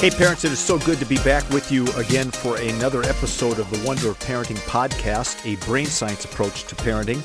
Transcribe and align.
Hey, 0.00 0.10
parents, 0.10 0.44
it 0.44 0.52
is 0.52 0.60
so 0.60 0.78
good 0.78 0.98
to 1.00 1.04
be 1.04 1.16
back 1.24 1.50
with 1.50 1.72
you 1.72 1.84
again 1.94 2.30
for 2.30 2.56
another 2.56 3.02
episode 3.02 3.58
of 3.58 3.68
the 3.68 3.84
Wonder 3.84 4.10
of 4.10 4.18
Parenting 4.20 4.58
podcast, 4.58 5.44
a 5.44 5.56
brain 5.66 5.86
science 5.86 6.24
approach 6.24 6.62
to 6.68 6.76
parenting. 6.76 7.20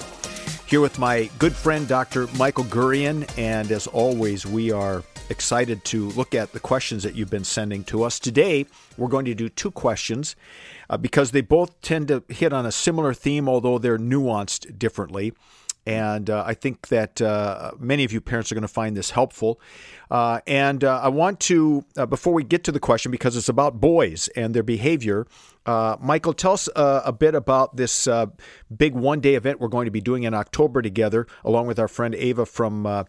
Here 0.67 0.81
with 0.81 0.97
my 0.97 1.29
good 1.37 1.53
friend, 1.53 1.87
Dr. 1.87 2.25
Michael 2.35 2.63
Gurian, 2.63 3.31
and 3.37 3.71
as 3.71 3.85
always, 3.85 4.47
we 4.47 4.71
are 4.71 5.03
excited 5.29 5.85
to 5.85 6.09
look 6.09 6.33
at 6.33 6.51
the 6.51 6.59
questions 6.59 7.03
that 7.03 7.13
you've 7.13 7.29
been 7.29 7.43
sending 7.43 7.83
to 7.83 8.01
us. 8.01 8.19
Today, 8.19 8.65
we're 8.97 9.07
going 9.07 9.25
to 9.25 9.35
do 9.35 9.49
two 9.49 9.69
questions 9.69 10.35
uh, 10.89 10.97
because 10.97 11.29
they 11.29 11.41
both 11.41 11.79
tend 11.81 12.07
to 12.07 12.23
hit 12.27 12.53
on 12.53 12.65
a 12.65 12.71
similar 12.71 13.13
theme, 13.13 13.47
although 13.47 13.77
they're 13.77 13.99
nuanced 13.99 14.79
differently. 14.79 15.33
And 15.85 16.29
uh, 16.29 16.43
I 16.45 16.53
think 16.53 16.87
that 16.87 17.21
uh, 17.21 17.71
many 17.77 18.05
of 18.05 18.13
you 18.13 18.21
parents 18.21 18.51
are 18.51 18.55
going 18.55 18.61
to 18.61 18.67
find 18.69 18.95
this 18.95 19.11
helpful. 19.11 19.59
Uh, 20.09 20.39
and 20.47 20.83
uh, 20.83 21.01
I 21.01 21.09
want 21.09 21.39
to, 21.41 21.83
uh, 21.97 22.05
before 22.05 22.33
we 22.33 22.43
get 22.43 22.63
to 22.65 22.71
the 22.71 22.79
question, 22.79 23.11
because 23.11 23.35
it's 23.35 23.49
about 23.49 23.81
boys 23.81 24.29
and 24.29 24.53
their 24.53 24.63
behavior, 24.63 25.27
uh, 25.65 25.97
Michael, 25.99 26.33
tell 26.33 26.53
us 26.53 26.69
a 26.75 27.11
bit 27.11 27.35
about 27.35 27.75
this 27.75 28.07
big 28.75 28.93
one 28.93 29.19
day 29.19 29.35
event 29.35 29.59
we're 29.59 29.67
going 29.67 29.85
to 29.85 29.91
be 29.91 30.01
doing 30.01 30.23
in 30.23 30.33
October 30.33 30.81
together, 30.81 31.27
along 31.43 31.67
with 31.67 31.79
our 31.79 31.87
friend 31.87 32.15
Ava 32.15 32.45
from 32.45 33.05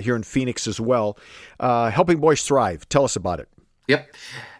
here 0.00 0.14
in 0.14 0.22
Phoenix 0.22 0.66
as 0.66 0.80
well. 0.80 1.18
Helping 1.60 2.18
Boys 2.18 2.42
Thrive. 2.42 2.88
Tell 2.88 3.04
us 3.04 3.16
about 3.16 3.40
it. 3.40 3.48
Yep. 3.88 4.14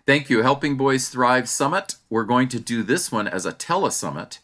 Thank 0.07 0.31
you. 0.31 0.43
Helping 0.43 0.77
Boys 0.77 1.09
Thrive 1.09 1.49
Summit. 1.49 1.97
We're 2.11 2.25
going 2.25 2.49
to 2.49 2.59
do 2.59 2.83
this 2.83 3.13
one 3.13 3.29
as 3.29 3.47
a 3.47 3.53
telesummit. 3.53 4.39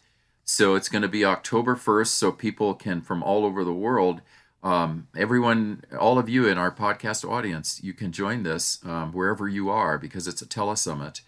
So 0.51 0.73
it's 0.73 0.89
going 0.89 1.03
to 1.03 1.07
be 1.07 1.23
October 1.23 1.75
1st, 1.75 2.07
so 2.07 2.31
people 2.31 2.73
can 2.73 3.01
from 3.01 3.21
all 3.21 3.45
over 3.45 3.63
the 3.63 3.71
world, 3.71 4.21
um, 4.63 5.07
everyone, 5.15 5.83
all 5.97 6.17
of 6.17 6.27
you 6.27 6.47
in 6.47 6.57
our 6.57 6.71
podcast 6.71 7.23
audience, 7.23 7.79
you 7.83 7.93
can 7.93 8.11
join 8.11 8.41
this 8.41 8.83
um, 8.83 9.13
wherever 9.13 9.47
you 9.47 9.69
are 9.69 9.99
because 9.99 10.27
it's 10.27 10.41
a 10.41 10.47
telesummit. 10.47 11.21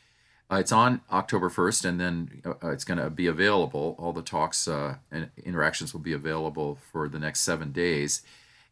Uh, 0.52 0.56
it's 0.56 0.72
on 0.72 1.02
October 1.12 1.52
1st, 1.52 1.86
and 1.86 2.00
then 2.00 2.42
uh, 2.44 2.72
it's 2.72 2.84
going 2.84 2.98
to 2.98 3.12
be 3.12 3.28
available. 3.28 3.96
All 4.00 4.12
the 4.12 4.24
talks 4.24 4.68
uh, 4.68 4.96
and 5.12 5.30
interactions 5.46 5.94
will 5.94 6.02
be 6.02 6.14
available 6.14 6.80
for 6.92 7.08
the 7.08 7.20
next 7.20 7.42
seven 7.42 7.72
days. 7.72 8.24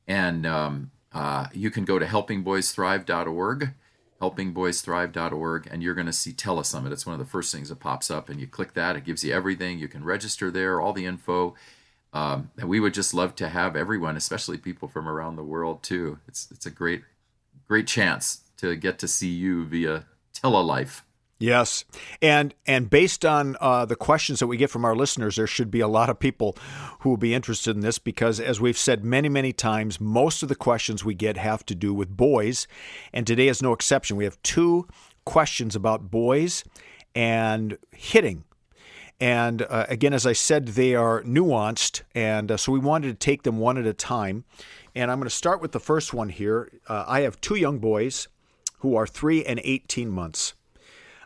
And 0.07 0.47
um, 0.47 0.89
uh, 1.13 1.45
you 1.53 1.69
can 1.69 1.85
go 1.85 1.99
to 1.99 2.07
helpingboysthrive.org 2.07 3.73
helpingboysthrive.org, 4.21 5.67
and 5.71 5.81
you're 5.81 5.93
going 5.93 6.07
to 6.07 6.13
see 6.13 6.31
Telesummit. 6.31 6.91
It's 6.91 7.05
one 7.05 7.13
of 7.13 7.19
the 7.19 7.31
first 7.31 7.53
things 7.53 7.69
that 7.69 7.79
pops 7.79 8.11
up, 8.11 8.29
and 8.29 8.39
you 8.39 8.47
click 8.47 8.73
that. 8.73 8.95
It 8.95 9.05
gives 9.05 9.23
you 9.23 9.33
everything. 9.33 9.79
You 9.79 9.87
can 9.87 10.03
register 10.03 10.51
there, 10.51 10.81
all 10.81 10.93
the 10.93 11.05
info. 11.05 11.55
Um, 12.11 12.51
and 12.57 12.67
we 12.67 12.79
would 12.79 12.93
just 12.93 13.13
love 13.13 13.35
to 13.35 13.49
have 13.49 13.75
everyone, 13.75 14.17
especially 14.17 14.57
people 14.57 14.87
from 14.87 15.07
around 15.07 15.35
the 15.35 15.43
world 15.43 15.83
too. 15.83 16.19
It's 16.27 16.49
it's 16.51 16.65
a 16.65 16.71
great 16.71 17.03
great 17.67 17.87
chance 17.87 18.41
to 18.57 18.75
get 18.75 18.97
to 18.99 19.07
see 19.07 19.29
you 19.29 19.65
via 19.65 20.05
telelife. 20.33 21.01
Yes, 21.41 21.85
and 22.21 22.53
and 22.67 22.89
based 22.89 23.23
on 23.23 23.55
uh, 23.61 23.85
the 23.85 23.95
questions 23.95 24.39
that 24.39 24.47
we 24.47 24.57
get 24.57 24.69
from 24.69 24.83
our 24.83 24.93
listeners, 24.93 25.37
there 25.37 25.47
should 25.47 25.71
be 25.71 25.79
a 25.79 25.87
lot 25.87 26.09
of 26.09 26.19
people 26.19 26.57
who 26.99 27.09
will 27.09 27.17
be 27.17 27.33
interested 27.33 27.77
in 27.77 27.81
this 27.81 27.97
because, 27.97 28.41
as 28.41 28.59
we've 28.59 28.77
said 28.77 29.05
many 29.05 29.29
many 29.29 29.53
times, 29.53 30.01
most 30.01 30.43
of 30.43 30.49
the 30.49 30.55
questions 30.55 31.05
we 31.05 31.13
get 31.13 31.37
have 31.37 31.65
to 31.67 31.75
do 31.75 31.93
with 31.93 32.17
boys, 32.17 32.67
and 33.13 33.25
today 33.25 33.47
is 33.47 33.61
no 33.61 33.71
exception. 33.71 34.17
We 34.17 34.25
have 34.25 34.41
two 34.43 34.85
questions 35.23 35.77
about 35.77 36.11
boys 36.11 36.65
and 37.15 37.77
hitting. 37.95 38.43
And 39.21 39.61
uh, 39.61 39.85
again, 39.87 40.13
as 40.13 40.25
I 40.25 40.33
said, 40.33 40.69
they 40.69 40.93
are 40.93 41.23
nuanced, 41.23 42.01
and 42.13 42.51
uh, 42.51 42.57
so 42.57 42.73
we 42.73 42.79
wanted 42.79 43.07
to 43.07 43.13
take 43.13 43.43
them 43.43 43.59
one 43.59 43.77
at 43.77 43.85
a 43.85 43.93
time. 43.93 44.43
And 44.93 45.09
I'm 45.09 45.19
going 45.19 45.29
to 45.29 45.35
start 45.35 45.61
with 45.61 45.71
the 45.71 45.79
first 45.79 46.13
one 46.13 46.29
here. 46.29 46.69
Uh, 46.89 47.05
I 47.07 47.21
have 47.21 47.39
two 47.39 47.55
young 47.55 47.79
boys 47.79 48.27
who 48.79 48.97
are 48.97 49.07
three 49.07 49.45
and 49.45 49.61
18 49.63 50.09
months. 50.09 50.53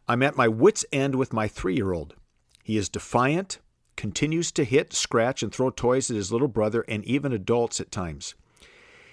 I'm 0.07 0.21
at 0.21 0.35
my 0.35 0.47
wits' 0.47 0.85
end 0.91 1.15
with 1.15 1.33
my 1.33 1.47
three 1.47 1.75
year 1.75 1.93
old. 1.93 2.15
He 2.63 2.77
is 2.77 2.89
defiant, 2.89 3.59
continues 3.95 4.51
to 4.53 4.63
hit, 4.63 4.93
scratch, 4.93 5.43
and 5.43 5.51
throw 5.51 5.69
toys 5.69 6.09
at 6.09 6.15
his 6.15 6.31
little 6.31 6.47
brother 6.47 6.83
and 6.87 7.05
even 7.05 7.31
adults 7.31 7.79
at 7.79 7.91
times. 7.91 8.35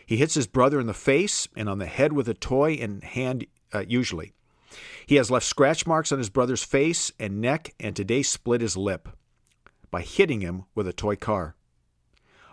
He 0.05 0.17
hits 0.17 0.35
his 0.35 0.47
brother 0.47 0.81
in 0.81 0.87
the 0.87 0.95
face 0.95 1.47
and 1.57 1.69
on 1.69 1.79
the 1.79 1.87
head 1.87 2.13
with 2.13 2.29
a 2.29 2.35
toy 2.35 2.73
in 2.73 3.01
hand, 3.03 3.47
uh, 3.73 3.85
usually. 3.87 4.33
He 5.07 5.17
has 5.17 5.31
left 5.31 5.47
scratch 5.47 5.87
marks 5.87 6.13
on 6.13 6.19
his 6.19 6.31
brother's 6.31 6.65
face 6.65 7.13
and 7.19 7.41
neck 7.41 7.75
and 7.79 7.95
today 7.95 8.23
split 8.23 8.61
his 8.61 8.77
lip 8.77 9.09
by 9.91 10.03
hitting 10.03 10.41
him 10.41 10.65
with 10.75 10.89
a 10.89 10.93
toy 10.93 11.17
car. 11.17 11.55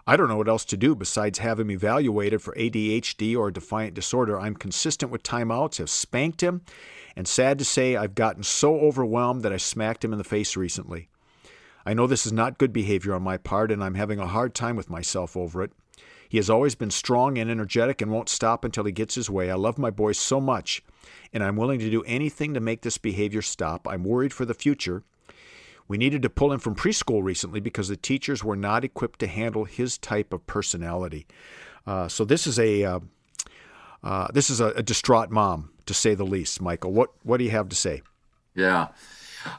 I 0.10 0.16
don't 0.16 0.30
know 0.30 0.38
what 0.38 0.48
else 0.48 0.64
to 0.66 0.78
do 0.78 0.96
besides 0.96 1.40
have 1.40 1.60
him 1.60 1.70
evaluated 1.70 2.42
for 2.42 2.56
ADHD 2.56 3.38
or 3.38 3.52
defiant 3.52 3.94
disorder. 3.94 4.40
I'm 4.40 4.56
consistent 4.56 5.12
with 5.12 5.22
timeouts, 5.22 5.80
have 5.80 5.90
spanked 5.90 6.40
him, 6.40 6.62
and 7.18 7.28
sad 7.28 7.60
to 7.60 7.66
say, 7.66 7.98
I've 7.98 8.16
gotten 8.16 8.44
so 8.44 8.80
overwhelmed 8.80 9.44
that 9.44 9.52
I 9.52 9.58
smacked 9.58 10.06
him 10.06 10.14
in 10.14 10.18
the 10.18 10.24
face 10.24 10.56
recently. 10.56 11.10
I 11.86 11.94
know 11.94 12.08
this 12.08 12.26
is 12.26 12.32
not 12.32 12.58
good 12.58 12.72
behavior 12.72 13.14
on 13.14 13.22
my 13.22 13.36
part, 13.36 13.70
and 13.70 13.84
I'm 13.84 13.96
having 13.96 14.20
a 14.20 14.28
hard 14.28 14.56
time 14.56 14.78
with 14.78 14.90
myself 14.90 15.36
over 15.36 15.62
it. 15.62 15.72
He 16.30 16.38
has 16.38 16.50
always 16.50 16.76
been 16.76 16.92
strong 16.92 17.38
and 17.38 17.52
energetic 17.52 18.02
and 18.02 18.10
won't 18.10 18.30
stop 18.30 18.64
until 18.64 18.86
he 18.86 18.94
gets 18.94 19.16
his 19.16 19.30
way. 19.30 19.52
I 19.52 19.56
love 19.56 19.78
my 19.78 19.90
boy 19.90 20.14
so 20.14 20.40
much, 20.40 20.84
and 21.34 21.44
I'm 21.44 21.58
willing 21.58 21.80
to 21.80 21.90
do 21.90 22.04
anything 22.04 22.54
to 22.54 22.62
make 22.62 22.82
this 22.82 22.98
behavior 22.98 23.42
stop. 23.42 23.86
I'm 23.86 24.06
worried 24.06 24.34
for 24.34 24.46
the 24.46 24.54
future. 24.54 25.04
We 25.88 25.98
needed 25.98 26.22
to 26.24 26.30
pull 26.30 26.52
him 26.52 26.60
from 26.60 26.76
preschool 26.76 27.24
recently 27.24 27.60
because 27.60 27.88
the 27.88 27.98
teachers 27.98 28.44
were 28.44 28.56
not 28.56 28.84
equipped 28.84 29.20
to 29.20 29.28
handle 29.28 29.66
his 29.66 29.98
type 29.98 30.34
of 30.34 30.46
personality. 30.46 31.26
Uh, 31.86 32.08
so 32.08 32.26
this 32.26 32.46
is 32.46 32.60
a 32.60 32.84
uh, 32.84 33.00
uh, 34.04 34.28
this 34.34 34.50
is 34.50 34.60
a, 34.60 34.68
a 34.68 34.84
distraught 34.84 35.32
mom 35.32 35.72
to 35.86 35.94
say 35.94 36.14
the 36.14 36.26
least. 36.26 36.62
Michael, 36.62 36.92
what 36.92 37.12
what 37.24 37.38
do 37.38 37.46
you 37.46 37.52
have 37.52 37.70
to 37.70 37.76
say? 37.76 38.02
Yeah. 38.54 38.90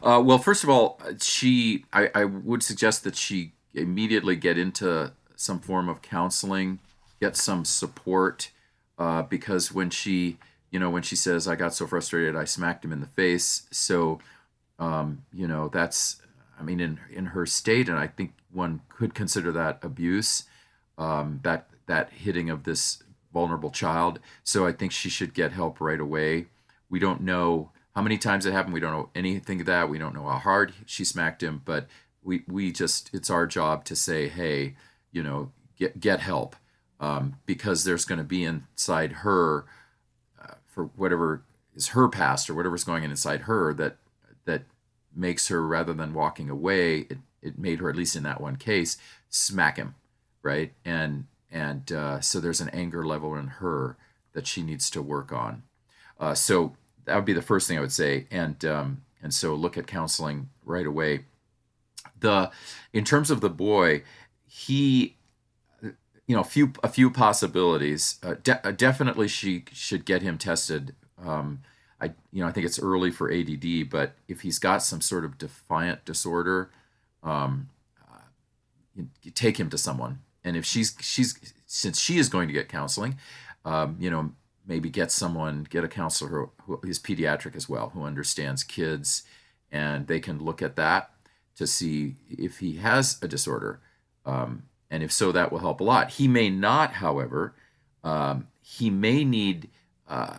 Uh, 0.02 0.22
well, 0.24 0.38
first 0.38 0.64
of 0.64 0.70
all, 0.70 1.00
she 1.20 1.84
I, 1.92 2.10
I 2.14 2.24
would 2.24 2.62
suggest 2.62 3.04
that 3.04 3.16
she 3.16 3.52
immediately 3.74 4.36
get 4.36 4.58
into 4.58 5.12
some 5.36 5.60
form 5.60 5.88
of 5.88 6.02
counseling, 6.02 6.78
get 7.20 7.36
some 7.36 7.64
support, 7.64 8.50
uh, 8.98 9.22
because 9.22 9.72
when 9.72 9.88
she 9.88 10.36
you 10.70 10.78
know 10.78 10.90
when 10.90 11.02
she 11.02 11.16
says 11.16 11.48
I 11.48 11.56
got 11.56 11.72
so 11.72 11.86
frustrated 11.86 12.36
I 12.36 12.44
smacked 12.44 12.84
him 12.84 12.92
in 12.92 13.00
the 13.00 13.06
face, 13.06 13.66
so 13.70 14.20
um, 14.78 15.24
you 15.32 15.46
know 15.48 15.68
that's 15.68 16.20
I 16.58 16.62
mean 16.62 16.80
in 16.80 16.98
in 17.10 17.26
her 17.26 17.46
state, 17.46 17.88
and 17.88 17.98
I 17.98 18.06
think 18.06 18.32
one 18.52 18.80
could 18.88 19.14
consider 19.14 19.52
that 19.52 19.78
abuse, 19.82 20.44
um, 20.96 21.40
that 21.42 21.68
that 21.86 22.10
hitting 22.10 22.50
of 22.50 22.64
this 22.64 23.02
vulnerable 23.32 23.70
child. 23.70 24.20
So 24.42 24.66
I 24.66 24.72
think 24.72 24.92
she 24.92 25.08
should 25.08 25.34
get 25.34 25.52
help 25.52 25.80
right 25.80 26.00
away. 26.00 26.46
We 26.88 26.98
don't 26.98 27.22
know 27.22 27.70
how 27.94 28.02
many 28.02 28.18
times 28.18 28.46
it 28.46 28.52
happened. 28.52 28.74
We 28.74 28.80
don't 28.80 28.92
know 28.92 29.10
anything 29.14 29.60
of 29.60 29.66
that. 29.66 29.88
We 29.88 29.98
don't 29.98 30.14
know 30.14 30.26
how 30.28 30.38
hard 30.38 30.72
she 30.86 31.04
smacked 31.04 31.42
him, 31.42 31.62
but 31.64 31.86
we 32.22 32.44
we 32.46 32.72
just 32.72 33.10
it's 33.12 33.30
our 33.30 33.46
job 33.46 33.84
to 33.86 33.96
say, 33.96 34.28
hey, 34.28 34.76
you 35.12 35.22
know, 35.22 35.50
get 35.76 36.00
get 36.00 36.20
help 36.20 36.56
um, 37.00 37.36
because 37.46 37.84
there's 37.84 38.04
going 38.04 38.18
to 38.18 38.24
be 38.24 38.44
inside 38.44 39.12
her 39.12 39.64
uh, 40.42 40.54
for 40.66 40.84
whatever 40.96 41.42
is 41.74 41.88
her 41.88 42.08
past 42.08 42.50
or 42.50 42.54
whatever's 42.54 42.84
going 42.84 43.04
on 43.04 43.10
inside 43.10 43.42
her 43.42 43.72
that 43.74 43.96
that 44.06 44.07
makes 45.18 45.48
her 45.48 45.66
rather 45.66 45.92
than 45.92 46.14
walking 46.14 46.48
away, 46.48 47.00
it 47.10 47.18
it 47.40 47.58
made 47.58 47.78
her 47.80 47.88
at 47.88 47.96
least 47.96 48.16
in 48.16 48.22
that 48.24 48.40
one 48.40 48.56
case 48.56 48.96
smack 49.28 49.76
him, 49.76 49.94
right? 50.42 50.72
And 50.84 51.26
and 51.50 51.90
uh, 51.92 52.20
so 52.20 52.40
there's 52.40 52.60
an 52.60 52.68
anger 52.70 53.06
level 53.06 53.34
in 53.34 53.46
her 53.46 53.96
that 54.32 54.46
she 54.46 54.62
needs 54.62 54.90
to 54.90 55.02
work 55.02 55.32
on. 55.32 55.62
Uh, 56.20 56.34
so 56.34 56.76
that 57.04 57.14
would 57.14 57.24
be 57.24 57.32
the 57.32 57.42
first 57.42 57.66
thing 57.68 57.78
I 57.78 57.80
would 57.80 57.92
say, 57.92 58.26
and 58.30 58.62
um, 58.64 59.02
and 59.22 59.32
so 59.32 59.54
look 59.54 59.76
at 59.78 59.86
counseling 59.86 60.50
right 60.64 60.86
away. 60.86 61.24
The 62.20 62.50
in 62.92 63.04
terms 63.04 63.30
of 63.30 63.40
the 63.40 63.50
boy, 63.50 64.02
he 64.46 65.16
you 65.80 66.34
know 66.34 66.40
a 66.40 66.44
few 66.44 66.72
a 66.82 66.88
few 66.88 67.10
possibilities. 67.10 68.18
Uh, 68.22 68.34
de- 68.42 68.66
uh, 68.66 68.72
definitely, 68.72 69.28
she 69.28 69.64
should 69.72 70.04
get 70.04 70.22
him 70.22 70.38
tested. 70.38 70.94
Um, 71.24 71.62
I 72.00 72.06
you 72.32 72.42
know 72.42 72.48
I 72.48 72.52
think 72.52 72.66
it's 72.66 72.78
early 72.78 73.10
for 73.10 73.32
ADD, 73.32 73.90
but 73.90 74.12
if 74.28 74.42
he's 74.42 74.58
got 74.58 74.82
some 74.82 75.00
sort 75.00 75.24
of 75.24 75.38
defiant 75.38 76.04
disorder, 76.04 76.70
um, 77.22 77.68
you, 78.94 79.08
you 79.22 79.30
take 79.30 79.58
him 79.58 79.70
to 79.70 79.78
someone. 79.78 80.20
And 80.44 80.56
if 80.56 80.64
she's 80.64 80.96
she's 81.00 81.54
since 81.66 82.00
she 82.00 82.18
is 82.18 82.28
going 82.28 82.48
to 82.48 82.54
get 82.54 82.68
counseling, 82.68 83.16
um, 83.64 83.96
you 83.98 84.10
know, 84.10 84.32
maybe 84.66 84.90
get 84.90 85.10
someone, 85.10 85.66
get 85.68 85.84
a 85.84 85.88
counselor 85.88 86.30
who, 86.30 86.50
who 86.78 86.88
is 86.88 86.98
pediatric 86.98 87.56
as 87.56 87.68
well, 87.68 87.90
who 87.90 88.04
understands 88.04 88.62
kids, 88.62 89.22
and 89.70 90.06
they 90.06 90.20
can 90.20 90.38
look 90.38 90.62
at 90.62 90.76
that 90.76 91.10
to 91.56 91.66
see 91.66 92.16
if 92.28 92.58
he 92.58 92.76
has 92.76 93.18
a 93.22 93.28
disorder. 93.28 93.80
Um, 94.24 94.64
and 94.90 95.02
if 95.02 95.12
so, 95.12 95.32
that 95.32 95.52
will 95.52 95.58
help 95.58 95.80
a 95.80 95.84
lot. 95.84 96.10
He 96.10 96.28
may 96.28 96.50
not, 96.50 96.94
however, 96.94 97.54
um, 98.04 98.46
he 98.62 98.90
may 98.90 99.24
need, 99.24 99.68
uh, 100.06 100.38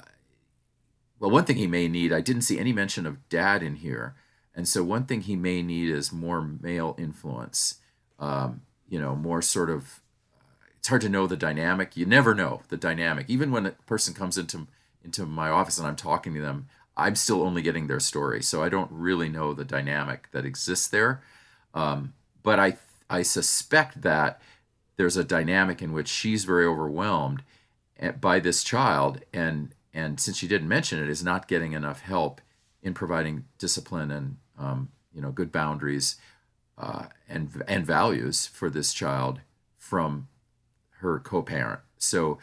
well, 1.20 1.32
one 1.32 1.46
thing 1.46 1.58
he 1.58 1.68
may 1.68 1.88
need, 1.88 2.14
I 2.14 2.22
didn't 2.22 2.44
see 2.44 2.60
any 2.60 2.72
mention 2.72 3.06
of 3.06 3.28
dad 3.30 3.62
in 3.62 3.76
here. 3.76 4.16
And 4.56 4.68
so 4.68 4.84
one 4.84 5.06
thing 5.06 5.22
he 5.22 5.36
may 5.36 5.62
need 5.62 5.90
is 5.90 6.12
more 6.12 6.42
male 6.42 6.96
influence, 6.98 7.76
um, 8.20 8.62
you 8.88 9.00
know, 9.00 9.16
more 9.16 9.42
sort 9.42 9.70
of, 9.70 10.02
it's 10.78 10.88
hard 10.88 11.02
to 11.02 11.10
know 11.10 11.28
the 11.28 11.38
dynamic. 11.38 11.98
You 11.98 12.06
never 12.06 12.34
know 12.34 12.62
the 12.70 12.78
dynamic. 12.78 13.30
Even 13.30 13.52
when 13.52 13.66
a 13.66 13.72
person 13.72 14.14
comes 14.14 14.38
into, 14.38 14.68
into 15.04 15.26
my 15.26 15.50
office 15.50 15.78
and 15.78 15.88
I'm 15.88 15.96
talking 15.96 16.34
to 16.34 16.42
them, 16.42 16.68
I'm 16.96 17.16
still 17.16 17.44
only 17.44 17.62
getting 17.62 17.88
their 17.88 18.00
story. 18.00 18.42
So 18.42 18.64
I 18.64 18.70
don't 18.70 18.92
really 18.92 19.30
know 19.30 19.54
the 19.54 19.66
dynamic 19.66 20.30
that 20.32 20.46
exists 20.46 20.88
there. 20.88 21.22
Um, 21.74 22.14
but 22.44 22.60
I, 22.60 22.78
I 23.10 23.22
suspect 23.22 24.02
that 24.02 24.42
there's 24.98 25.18
a 25.18 25.24
dynamic 25.24 25.82
in 25.82 25.94
which 25.94 26.08
she's 26.08 26.44
very 26.44 26.66
overwhelmed 26.66 27.44
eh, 28.00 28.12
by 28.12 28.40
this 28.40 28.64
child 28.64 29.22
and 29.34 29.74
and 29.94 30.20
since 30.20 30.38
she 30.38 30.48
didn't 30.48 30.68
mention 30.68 31.02
it 31.02 31.10
is 31.10 31.24
not 31.24 31.48
getting 31.48 31.74
enough 31.74 32.02
help 32.02 32.42
in 32.82 32.94
providing 32.94 33.46
discipline 33.58 34.12
and 34.12 34.38
um, 34.58 34.90
you 35.14 35.22
know 35.22 35.32
good 35.32 35.52
boundaries 35.52 36.18
uh, 36.78 37.06
and 37.28 37.64
and 37.68 37.86
values 37.86 38.48
for 38.48 38.70
this 38.70 38.94
child 38.94 39.40
from 39.78 40.28
her 41.00 41.20
co-parent. 41.20 41.80
So 41.98 42.38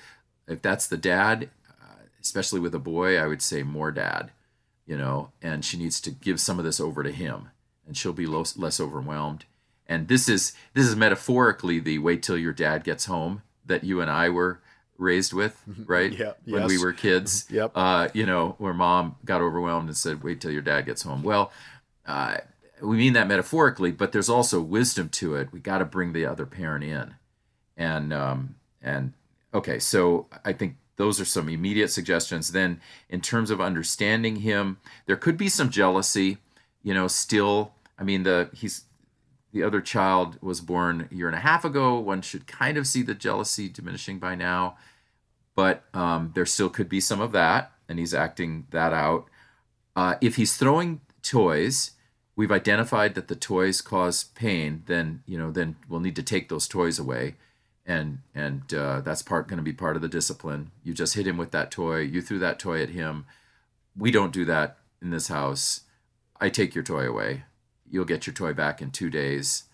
if 0.49 0.63
that's 0.63 0.87
the 0.87 0.97
dad 0.97 1.51
uh, 1.71 2.03
especially 2.21 2.61
with 2.61 2.75
a 2.75 2.79
boy 2.79 3.19
i 3.19 3.27
would 3.27 3.43
say 3.43 3.63
more 3.63 3.91
dad 3.91 4.31
you 4.87 4.97
know 4.97 5.31
and 5.43 5.65
she 5.65 5.77
needs 5.77 6.01
to 6.01 6.11
give 6.11 6.41
some 6.41 6.59
of 6.59 6.65
this 6.65 6.81
over 6.81 7.03
to 7.03 7.11
him 7.11 7.51
and 7.87 7.97
she'll 7.97 8.13
be 8.13 8.27
less, 8.27 8.57
less 8.57 8.81
overwhelmed. 8.81 9.45
And 9.87 10.09
this 10.09 10.29
is 10.29 10.53
this 10.75 10.87
is 10.87 10.97
metaphorically 10.97 11.79
the 11.79 11.99
wait 11.99 12.23
till 12.23 12.37
your 12.37 12.53
dad 12.53 12.83
gets 12.83 13.05
home 13.05 13.43
that 13.65 13.85
you 13.85 14.01
and 14.01 14.11
I 14.11 14.29
were 14.29 14.61
raised 14.99 15.33
with, 15.33 15.63
right? 15.87 16.13
yeah, 16.13 16.33
when 16.45 16.63
yes. 16.63 16.69
we 16.69 16.79
were 16.79 16.93
kids. 16.93 17.45
Yep. 17.57 17.73
Uh, 17.75 18.09
you 18.13 18.27
know, 18.27 18.55
where 18.59 18.75
mom 18.75 19.17
got 19.25 19.41
overwhelmed 19.41 19.89
and 19.89 19.97
said, 19.97 20.23
"Wait 20.23 20.41
till 20.41 20.51
your 20.51 20.63
dad 20.63 20.83
gets 20.83 21.03
home." 21.03 21.23
Well, 21.23 21.53
uh, 22.05 22.39
we 22.83 22.97
mean 22.97 23.13
that 23.15 23.29
metaphorically, 23.29 23.93
but 23.93 24.13
there's 24.13 24.29
also 24.29 24.61
wisdom 24.61 25.09
to 25.11 25.37
it. 25.37 25.53
We 25.53 25.61
got 25.61 25.79
to 25.79 25.85
bring 25.85 26.13
the 26.13 26.27
other 26.27 26.45
parent 26.45 26.85
in, 26.85 27.15
and 27.77 28.13
um, 28.13 28.57
and 28.83 29.13
okay, 29.55 29.79
so 29.79 30.27
I 30.45 30.53
think 30.53 30.77
those 30.97 31.21
are 31.21 31.25
some 31.25 31.49
immediate 31.49 31.91
suggestions. 31.91 32.53
Then, 32.53 32.81
in 33.09 33.21
terms 33.21 33.51
of 33.51 33.61
understanding 33.61 34.37
him, 34.37 34.79
there 35.07 35.17
could 35.17 35.37
be 35.37 35.49
some 35.49 35.71
jealousy. 35.71 36.39
You 36.83 36.95
know, 36.95 37.09
still. 37.09 37.73
I 37.99 38.05
mean, 38.05 38.25
the 38.25 38.51
he's 38.53 38.85
the 39.57 39.63
other 39.63 39.81
child 39.81 40.37
was 40.43 40.61
born 40.61 41.09
a 41.11 41.15
year 41.15 41.29
and 41.29 41.35
a 41.35 41.41
half 41.41 41.65
ago. 41.65 41.99
One 41.99 42.21
should 42.21 42.47
kind 42.47 42.77
of 42.77 42.87
see 42.87 43.01
the 43.01 43.15
jealousy 43.15 43.71
diminishing 43.71 44.19
by 44.19 44.35
now, 44.35 44.77
but 45.55 45.85
um, 45.95 46.33
there 46.35 46.45
still 46.45 46.69
could 46.69 46.91
be 46.91 47.01
some 47.01 47.23
of 47.23 47.33
that, 47.33 47.73
and 47.89 47.99
he's 47.99 48.13
acting 48.13 48.67
that 48.71 48.93
out. 48.93 49.31
Uh, 49.97 50.17
if 50.21 50.37
he's 50.37 50.59
throwing 50.59 51.01
toys, 51.23 51.93
we've 52.37 52.53
identified 52.53 53.15
that 53.15 53.29
the 53.29 53.35
toys 53.35 53.81
cause 53.81 54.25
pain. 54.25 54.83
Then 54.85 55.23
you 55.25 55.39
know, 55.39 55.51
then 55.51 55.77
we'll 55.89 56.01
need 56.01 56.17
to 56.17 56.23
take 56.23 56.51
those 56.51 56.69
toys 56.69 56.99
away, 56.99 57.37
and 57.87 58.19
and 58.35 58.75
uh, 58.75 59.01
that's 59.01 59.23
part 59.23 59.49
going 59.49 59.57
to 59.57 59.63
be 59.63 59.73
part 59.73 59.97
of 59.97 60.03
the 60.03 60.09
discipline. 60.09 60.71
You 60.85 60.93
just 60.93 61.15
hit 61.15 61.27
him 61.27 61.39
with 61.39 61.53
that 61.53 61.71
toy. 61.71 62.01
You 62.01 62.21
threw 62.21 62.39
that 62.41 62.59
toy 62.59 62.83
at 62.83 62.91
him. 62.91 63.25
We 63.97 64.11
don't 64.11 64.35
do 64.35 64.45
that 64.45 64.77
in 65.01 65.09
this 65.09 65.29
house. 65.29 65.81
I 66.39 66.51
take 66.51 66.75
your 66.75 66.85
toy 66.85 67.09
away 67.09 67.45
you'll 67.91 68.05
get 68.05 68.27
your 68.27 68.35
toy 68.35 68.53
back 68.53 68.83
in 68.83 68.91
two 68.91 69.11
days 69.11 69.65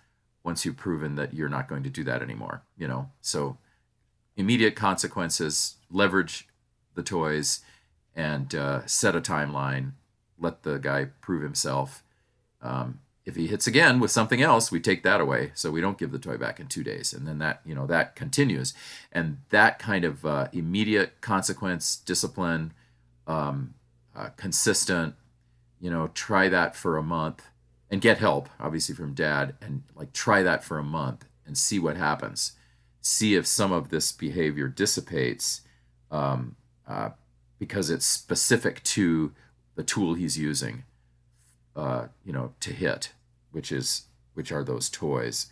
once 0.45 0.65
you've 0.65 0.77
proven 0.77 1.15
that 1.15 1.33
you're 1.35 1.49
not 1.49 1.69
going 1.69 1.83
to 1.83 1.91
do 1.91 2.05
that 2.05 2.23
anymore 2.23 2.63
you 2.77 2.89
know? 2.89 3.11
So 3.21 3.59
immediate 4.37 4.77
consequences 4.77 5.77
leverage 5.91 6.49
the 6.95 7.03
toys 7.03 7.61
and 8.15 8.55
uh, 8.55 8.87
set 8.87 9.17
a 9.17 9.21
timeline 9.21 9.93
let 10.43 10.65
the 10.65 10.79
guy 10.79 11.07
prove 11.21 11.43
himself. 11.43 12.03
Um, 12.61 13.01
if 13.25 13.37
he 13.37 13.47
hits 13.47 13.69
again 13.69 14.01
with 14.01 14.11
something 14.11 14.43
else 14.43 14.73
we 14.73 14.81
take 14.81 15.05
that 15.05 15.21
away 15.21 15.53
so 15.55 15.71
we 15.71 15.81
don't 15.81 15.99
give 15.99 16.11
the 16.11 16.19
toy 16.19 16.37
back 16.37 16.59
in 16.59 16.67
two 16.67 16.83
days 16.83 17.13
and 17.13 17.27
then 17.27 17.39
that 17.39 17.61
you 17.65 17.75
know 17.75 17.87
that 17.87 18.17
continues. 18.17 18.75
And 19.13 19.39
that 19.51 19.79
kind 19.79 20.05
of 20.05 20.27
uh, 20.27 20.49
immediate 20.53 21.21
consequence 21.21 21.97
discipline 21.97 22.73
um, 23.27 23.75
uh, 24.17 24.31
consistent 24.37 25.15
you 25.81 25.91
know 25.91 26.11
try 26.15 26.49
that 26.49 26.75
for 26.75 26.97
a 26.97 27.03
month 27.03 27.47
and 27.93 28.01
get 28.01 28.19
help 28.19 28.49
obviously 28.59 28.95
from 28.95 29.13
dad 29.13 29.55
and 29.61 29.83
like 29.95 30.13
try 30.15 30.43
that 30.43 30.65
for 30.65 30.79
a 30.79 30.83
month 30.83 31.27
and 31.47 31.57
see 31.57 31.79
what 31.79 31.97
happens. 31.97 32.53
See 33.03 33.35
if 33.35 33.47
some 33.47 33.71
of 33.71 33.91
this 33.91 34.11
behavior 34.11 34.67
dissipates 34.67 35.61
um, 36.11 36.57
uh, 36.89 37.11
because 37.59 37.91
it's 37.91 38.07
specific 38.07 38.83
to 38.85 39.33
the 39.75 39.83
tool 39.83 40.15
he's 40.15 40.39
using 40.39 40.85
uh, 41.77 42.07
you 42.25 42.33
know 42.33 42.55
to 42.61 42.73
hit 42.73 43.13
which 43.53 43.71
is 43.71 44.07
which 44.35 44.51
are 44.51 44.65
those 44.65 44.89
toys. 44.89 45.49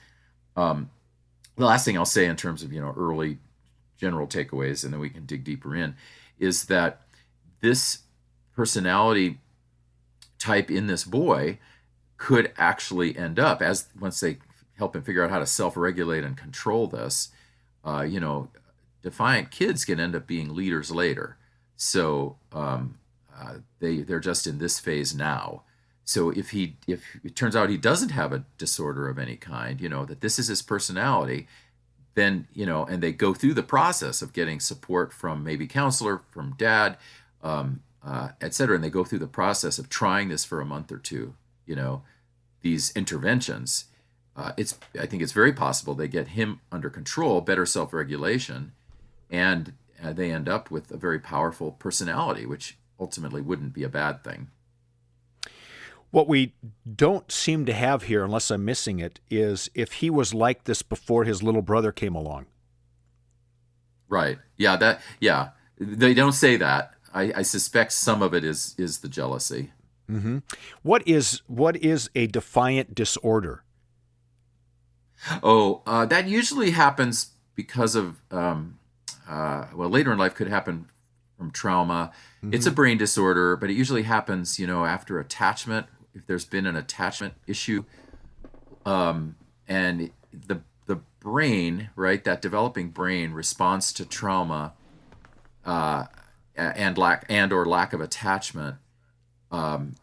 Um, 0.56 0.90
the 1.56 1.66
last 1.66 1.84
thing 1.84 1.98
i'll 1.98 2.06
say 2.06 2.24
in 2.24 2.36
terms 2.36 2.62
of 2.62 2.72
you 2.72 2.80
know 2.80 2.94
early 2.96 3.38
general 3.98 4.26
takeaways 4.26 4.82
and 4.82 4.92
then 4.92 5.00
we 5.00 5.10
can 5.10 5.26
dig 5.26 5.44
deeper 5.44 5.76
in 5.76 5.94
is 6.38 6.64
that 6.66 7.02
this 7.60 7.98
personality 8.56 9.38
type 10.38 10.70
in 10.70 10.86
this 10.86 11.04
boy 11.04 11.58
could 12.20 12.52
actually 12.58 13.16
end 13.16 13.40
up 13.40 13.62
as 13.62 13.88
once 13.98 14.20
they 14.20 14.36
help 14.76 14.94
him 14.94 15.02
figure 15.02 15.24
out 15.24 15.30
how 15.30 15.38
to 15.38 15.46
self-regulate 15.46 16.22
and 16.22 16.36
control 16.36 16.86
this 16.86 17.30
uh, 17.84 18.02
you 18.02 18.20
know 18.20 18.48
defiant 19.02 19.50
kids 19.50 19.84
can 19.84 19.98
end 19.98 20.14
up 20.14 20.26
being 20.26 20.54
leaders 20.54 20.90
later. 20.90 21.36
So 21.76 22.36
um, 22.52 22.98
uh, 23.34 23.54
they 23.78 24.02
they're 24.02 24.20
just 24.20 24.46
in 24.46 24.58
this 24.58 24.78
phase 24.78 25.14
now. 25.14 25.62
So 26.04 26.30
if 26.30 26.50
he 26.50 26.76
if 26.86 27.02
it 27.24 27.36
turns 27.36 27.56
out 27.56 27.70
he 27.70 27.76
doesn't 27.76 28.10
have 28.10 28.32
a 28.32 28.44
disorder 28.58 29.08
of 29.08 29.18
any 29.18 29.36
kind 29.36 29.80
you 29.80 29.88
know 29.88 30.04
that 30.04 30.20
this 30.20 30.38
is 30.38 30.48
his 30.48 30.62
personality 30.62 31.46
then 32.14 32.48
you 32.52 32.66
know 32.66 32.84
and 32.84 33.02
they 33.02 33.12
go 33.12 33.32
through 33.32 33.54
the 33.54 33.62
process 33.62 34.20
of 34.20 34.32
getting 34.32 34.58
support 34.58 35.12
from 35.12 35.44
maybe 35.44 35.66
counselor 35.68 36.22
from 36.30 36.54
dad 36.58 36.96
um, 37.42 37.80
uh, 38.04 38.30
et 38.40 38.52
cetera 38.52 38.74
and 38.74 38.82
they 38.82 38.90
go 38.90 39.04
through 39.04 39.20
the 39.20 39.28
process 39.28 39.78
of 39.78 39.88
trying 39.88 40.28
this 40.28 40.44
for 40.44 40.60
a 40.60 40.66
month 40.66 40.90
or 40.90 40.98
two 40.98 41.34
you 41.66 41.76
know 41.76 42.02
these 42.62 42.92
interventions 42.96 43.86
uh, 44.36 44.52
it's 44.56 44.78
i 45.00 45.06
think 45.06 45.22
it's 45.22 45.32
very 45.32 45.52
possible 45.52 45.94
they 45.94 46.08
get 46.08 46.28
him 46.28 46.60
under 46.70 46.90
control 46.90 47.40
better 47.40 47.66
self-regulation 47.66 48.72
and 49.30 49.72
uh, 50.02 50.12
they 50.12 50.32
end 50.32 50.48
up 50.48 50.70
with 50.70 50.90
a 50.90 50.96
very 50.96 51.18
powerful 51.18 51.72
personality 51.72 52.46
which 52.46 52.76
ultimately 52.98 53.40
wouldn't 53.40 53.72
be 53.72 53.82
a 53.82 53.88
bad 53.88 54.22
thing. 54.22 54.48
What 56.10 56.28
we 56.28 56.54
don't 56.96 57.30
seem 57.30 57.66
to 57.66 57.72
have 57.72 58.04
here 58.04 58.24
unless 58.24 58.50
i'm 58.50 58.64
missing 58.64 58.98
it 58.98 59.20
is 59.30 59.70
if 59.74 59.94
he 59.94 60.10
was 60.10 60.34
like 60.34 60.64
this 60.64 60.82
before 60.82 61.24
his 61.24 61.42
little 61.42 61.62
brother 61.62 61.92
came 61.92 62.14
along. 62.14 62.46
Right. 64.08 64.38
Yeah 64.56 64.76
that 64.76 65.00
yeah. 65.20 65.50
They 65.78 66.12
don't 66.12 66.32
say 66.32 66.56
that. 66.56 66.92
I, 67.14 67.32
I 67.36 67.42
suspect 67.42 67.92
some 67.92 68.22
of 68.22 68.34
it 68.34 68.44
is 68.44 68.74
is 68.76 68.98
the 68.98 69.08
jealousy 69.08 69.72
Mm-hmm. 70.10 70.38
What 70.82 71.06
is 71.06 71.42
what 71.46 71.76
is 71.76 72.10
a 72.14 72.26
defiant 72.26 72.94
disorder? 72.94 73.64
Oh, 75.42 75.82
uh, 75.86 76.06
that 76.06 76.26
usually 76.26 76.70
happens 76.70 77.32
because 77.54 77.94
of 77.94 78.20
um, 78.30 78.78
uh, 79.28 79.66
well, 79.74 79.88
later 79.88 80.12
in 80.12 80.18
life 80.18 80.34
could 80.34 80.48
happen 80.48 80.86
from 81.38 81.50
trauma. 81.50 82.10
Mm-hmm. 82.38 82.54
It's 82.54 82.66
a 82.66 82.70
brain 82.70 82.98
disorder, 82.98 83.56
but 83.56 83.70
it 83.70 83.74
usually 83.74 84.02
happens, 84.02 84.58
you 84.58 84.66
know, 84.66 84.84
after 84.84 85.18
attachment. 85.20 85.86
If 86.14 86.26
there's 86.26 86.44
been 86.44 86.66
an 86.66 86.74
attachment 86.74 87.34
issue, 87.46 87.84
um, 88.84 89.36
and 89.68 90.10
the 90.32 90.62
the 90.86 90.96
brain, 91.20 91.90
right, 91.94 92.24
that 92.24 92.42
developing 92.42 92.90
brain 92.90 93.32
responds 93.32 93.92
to 93.92 94.04
trauma, 94.04 94.72
uh, 95.64 96.06
and 96.56 96.98
lack 96.98 97.26
and 97.28 97.52
or 97.52 97.64
lack 97.64 97.92
of 97.92 98.00
attachment 98.00 98.76
um, 99.50 99.94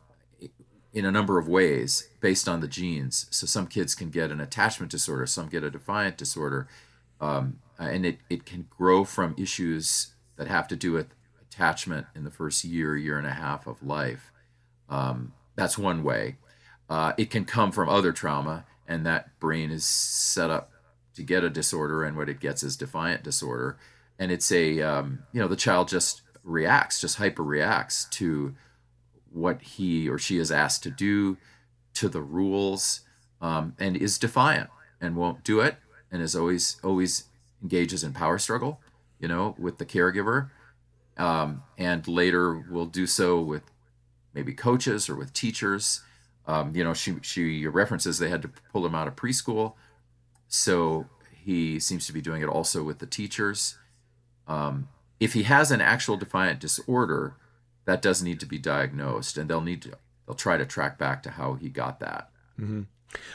in 0.94 1.06
a 1.06 1.12
number 1.12 1.38
of 1.38 1.48
ways 1.48 2.10
based 2.22 2.48
on 2.48 2.60
the 2.60 2.68
genes. 2.68 3.28
So 3.30 3.46
some 3.46 3.68
kids 3.68 3.94
can 3.94 4.10
get 4.10 4.32
an 4.32 4.42
attachment 4.42 4.92
disorder, 4.92 5.26
some 5.26 5.48
get 5.48 5.64
a 5.64 5.70
defiant 5.70 6.18
disorder, 6.18 6.68
um, 7.22 7.60
and 7.78 8.06
it, 8.06 8.20
it 8.30 8.46
can 8.46 8.68
grow 8.70 9.04
from 9.04 9.36
issues 9.38 10.14
that 10.38 10.48
have 10.48 10.68
to 10.70 10.76
do 10.76 10.92
with 10.92 11.14
attachment 11.42 12.08
in 12.16 12.24
the 12.24 12.32
first 12.32 12.64
year, 12.64 12.96
year 12.96 13.18
and 13.18 13.28
a 13.28 13.34
half 13.34 13.68
of 13.68 13.84
life. 13.84 14.32
Um, 14.90 15.34
that's 15.56 15.78
one 15.78 16.04
way. 16.04 16.38
Uh, 16.90 17.14
it 17.18 17.30
can 17.30 17.46
come 17.46 17.72
from 17.72 17.90
other 17.90 18.12
trauma, 18.12 18.66
and 18.88 19.06
that 19.06 19.38
brain 19.40 19.72
is 19.72 19.86
set 19.86 20.50
up 20.50 20.72
to 21.16 21.24
get 21.24 21.44
a 21.44 21.50
disorder, 21.50 22.04
and 22.04 22.16
what 22.16 22.30
it 22.30 22.40
gets 22.40 22.64
is 22.64 22.78
defiant 22.78 23.24
disorder, 23.24 23.78
and 24.18 24.32
it's 24.32 24.52
a 24.52 24.82
um, 24.82 25.20
you 25.34 25.42
know 25.42 25.48
the 25.48 25.56
child 25.56 25.90
just 25.90 26.22
reacts, 26.44 27.02
just 27.02 27.18
hyper 27.18 27.44
reacts 27.44 28.06
to 28.06 28.56
what 29.40 29.62
he 29.62 30.10
or 30.10 30.18
she 30.18 30.38
is 30.38 30.52
asked 30.52 30.84
to 30.84 30.90
do, 30.90 31.38
to 31.94 32.10
the 32.10 32.22
rules, 32.22 33.02
um, 33.42 33.76
and 33.80 33.96
is 33.96 34.18
defiant 34.18 34.70
and 35.00 35.16
won't 35.16 35.44
do 35.44 35.60
it, 35.60 35.78
and 36.12 36.22
is 36.22 36.36
always 36.36 36.78
always 36.84 37.26
engages 37.62 38.04
in 38.04 38.14
power 38.14 38.38
struggle, 38.38 38.82
you 39.20 39.28
know, 39.28 39.56
with 39.58 39.78
the 39.78 39.86
caregiver, 39.86 40.50
um, 41.18 41.64
and 41.78 42.08
later 42.08 42.66
will 42.70 42.86
do 42.86 43.08
so 43.08 43.40
with 43.40 43.64
maybe 44.34 44.54
coaches 44.54 45.10
or 45.10 45.16
with 45.16 45.34
teachers. 45.34 46.02
Um, 46.46 46.76
you 46.76 46.84
know, 46.84 46.94
she 46.94 47.16
she 47.22 47.68
references 47.68 48.20
they 48.20 48.30
had 48.30 48.42
to 48.42 48.52
pull 48.72 48.86
him 48.86 48.96
out 48.96 49.08
of 49.08 49.16
preschool, 49.16 49.74
so 50.48 51.08
he 51.32 51.80
seems 51.80 52.06
to 52.08 52.14
be 52.14 52.22
doing 52.22 52.42
it 52.42 52.48
also 52.50 52.84
with 52.84 53.00
the 53.00 53.06
teachers. 53.06 53.78
Um, 54.48 54.88
if 55.20 55.34
he 55.34 55.44
has 55.44 55.72
an 55.72 55.82
actual 55.82 56.16
defiant 56.16 56.60
disorder, 56.60 57.36
that 57.88 58.02
does 58.02 58.22
need 58.22 58.40
to 58.42 58.46
be 58.46 58.60
diagnosed, 58.60 59.38
and 59.38 59.50
they'll 59.50 59.62
need 59.62 59.82
to 59.82 59.94
they'll 60.28 60.36
try 60.36 60.58
to 60.58 60.66
track 60.66 61.00
back 61.00 61.24
to 61.24 61.32
how 61.32 61.56
he 61.56 61.70
got 61.70 62.00
that. 62.02 62.30
Mm-hmm. 62.60 62.82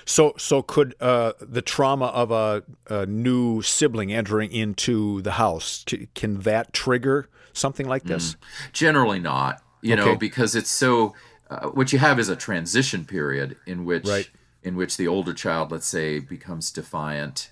So, 0.04 0.34
so 0.36 0.60
could 0.60 0.94
uh, 1.00 1.32
the 1.40 1.62
trauma 1.62 2.06
of 2.06 2.30
a, 2.30 2.62
a, 2.88 3.06
new 3.06 3.62
sibling 3.62 4.12
entering 4.12 4.52
into 4.52 5.22
the 5.22 5.32
house 5.32 5.84
can 6.14 6.40
that 6.40 6.74
trigger 6.74 7.30
something 7.54 7.88
like 7.88 8.04
this? 8.04 8.34
Mm. 8.34 8.38
Generally, 8.72 9.20
not. 9.20 9.62
You 9.80 9.94
okay. 9.94 10.04
know, 10.04 10.16
because 10.16 10.54
it's 10.54 10.70
so. 10.70 11.14
Uh, 11.50 11.68
what 11.68 11.92
you 11.92 11.98
have 11.98 12.18
is 12.18 12.28
a 12.28 12.36
transition 12.36 13.04
period 13.06 13.56
in 13.66 13.84
which 13.86 14.06
right. 14.06 14.30
in 14.62 14.76
which 14.76 14.98
the 14.98 15.08
older 15.08 15.32
child, 15.32 15.72
let's 15.72 15.86
say, 15.86 16.18
becomes 16.18 16.70
defiant, 16.70 17.50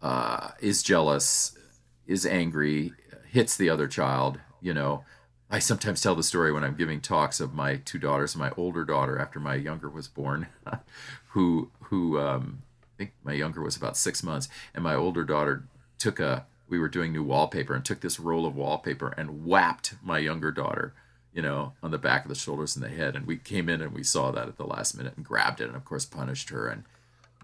uh, 0.00 0.50
is 0.60 0.82
jealous, 0.84 1.58
is 2.06 2.24
angry, 2.24 2.92
hits 3.28 3.56
the 3.56 3.68
other 3.68 3.88
child. 3.88 4.38
You 4.60 4.74
know, 4.74 5.04
I 5.50 5.58
sometimes 5.60 6.02
tell 6.02 6.14
the 6.14 6.22
story 6.22 6.52
when 6.52 6.62
I'm 6.62 6.74
giving 6.74 7.00
talks 7.00 7.40
of 7.40 7.54
my 7.54 7.76
two 7.76 7.98
daughters. 7.98 8.36
My 8.36 8.50
older 8.56 8.84
daughter, 8.84 9.18
after 9.18 9.40
my 9.40 9.54
younger 9.54 9.88
was 9.88 10.06
born, 10.08 10.48
who 11.28 11.70
who 11.84 12.18
um, 12.18 12.62
I 12.82 12.96
think 12.98 13.12
my 13.24 13.32
younger 13.32 13.62
was 13.62 13.76
about 13.76 13.96
six 13.96 14.22
months, 14.22 14.48
and 14.74 14.84
my 14.84 14.94
older 14.94 15.24
daughter 15.24 15.64
took 15.98 16.20
a. 16.20 16.46
We 16.68 16.78
were 16.78 16.88
doing 16.88 17.12
new 17.12 17.24
wallpaper 17.24 17.74
and 17.74 17.82
took 17.82 18.00
this 18.00 18.20
roll 18.20 18.44
of 18.44 18.54
wallpaper 18.54 19.14
and 19.16 19.46
whapped 19.46 19.94
my 20.02 20.18
younger 20.18 20.52
daughter, 20.52 20.92
you 21.32 21.40
know, 21.40 21.72
on 21.82 21.92
the 21.92 21.98
back 21.98 22.26
of 22.26 22.28
the 22.28 22.34
shoulders 22.34 22.76
and 22.76 22.84
the 22.84 22.90
head. 22.90 23.16
And 23.16 23.26
we 23.26 23.38
came 23.38 23.70
in 23.70 23.80
and 23.80 23.94
we 23.94 24.02
saw 24.02 24.30
that 24.32 24.48
at 24.48 24.58
the 24.58 24.66
last 24.66 24.94
minute 24.94 25.14
and 25.16 25.24
grabbed 25.24 25.62
it 25.62 25.68
and 25.68 25.76
of 25.76 25.86
course 25.86 26.04
punished 26.04 26.50
her. 26.50 26.68
And 26.68 26.84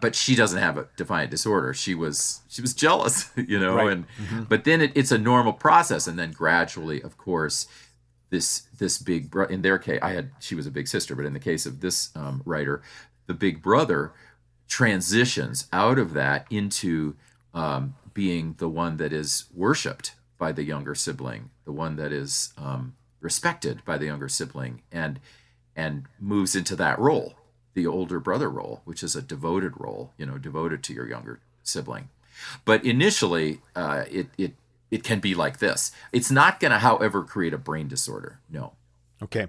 but 0.05 0.15
she 0.15 0.35
doesn't 0.35 0.59
have 0.59 0.77
a 0.77 0.89
defiant 0.97 1.31
disorder. 1.31 1.73
She 1.73 1.95
was 1.95 2.43
she 2.49 2.61
was 2.61 2.75
jealous, 2.75 3.31
you 3.37 3.59
know, 3.59 3.77
right. 3.77 3.93
and 3.93 4.05
mm-hmm. 4.19 4.43
but 4.45 4.65
then 4.65 4.83
it, 4.83 4.93
it's 4.95 5.13
a 5.13 5.19
normal 5.19 5.55
process, 5.55 6.07
and 6.07 6.19
then 6.19 6.33
gradually, 6.33 7.01
of 7.01 7.17
course, 7.17 7.67
this 8.35 8.62
this 8.79 8.99
big 8.99 9.31
bro- 9.31 9.47
in 9.47 9.62
their 9.62 9.79
case, 9.79 10.00
I 10.03 10.11
had 10.11 10.31
she 10.41 10.57
was 10.57 10.67
a 10.67 10.73
big 10.73 10.88
sister, 10.88 11.14
but 11.14 11.25
in 11.25 11.35
the 11.35 11.38
case 11.38 11.67
of 11.67 11.81
this 11.81 12.11
um, 12.17 12.43
writer, 12.45 12.83
the 13.26 13.35
big 13.35 13.62
brother 13.62 14.12
transitions 14.67 15.69
out 15.73 16.00
of 16.00 16.14
that 16.14 16.47
into 16.50 17.14
um, 17.55 17.95
being 18.12 18.57
the 18.59 18.69
one 18.69 18.97
that 18.97 19.12
is 19.12 19.45
worshipped 19.55 20.17
by 20.37 20.50
the 20.50 20.64
younger 20.64 20.97
sibling, 20.97 21.50
the 21.64 21.71
one 21.73 21.95
that 21.95 22.11
is 22.11 22.53
um, 22.59 22.97
respected 23.21 23.85
by 23.85 23.97
the 23.97 24.07
younger 24.07 24.29
sibling, 24.29 24.83
and 24.91 25.21
and 25.76 26.07
moves 26.19 26.57
into 26.57 26.75
that 26.75 26.99
role, 26.99 27.35
the 27.75 27.87
older 27.87 28.19
brother 28.19 28.50
role, 28.50 28.83
which 28.85 29.05
is 29.05 29.14
a 29.14 29.23
devoted 29.23 29.75
role, 29.76 30.12
you 30.19 30.26
know, 30.26 30.38
devoted 30.38 30.83
to 30.83 30.93
your 30.93 31.09
younger 31.09 31.38
sibling. 31.62 32.09
But 32.64 32.85
initially, 32.85 33.61
uh, 33.76 34.05
it 34.11 34.26
it 34.37 34.55
it 34.95 35.03
can 35.03 35.19
be 35.19 35.35
like 35.35 35.59
this. 35.59 35.91
It's 36.13 36.31
not 36.31 36.61
going 36.61 36.71
to, 36.71 36.79
however, 36.79 37.25
create 37.25 37.53
a 37.53 37.59
brain 37.59 37.89
disorder. 37.89 38.39
No. 38.49 38.75
Okay. 39.21 39.49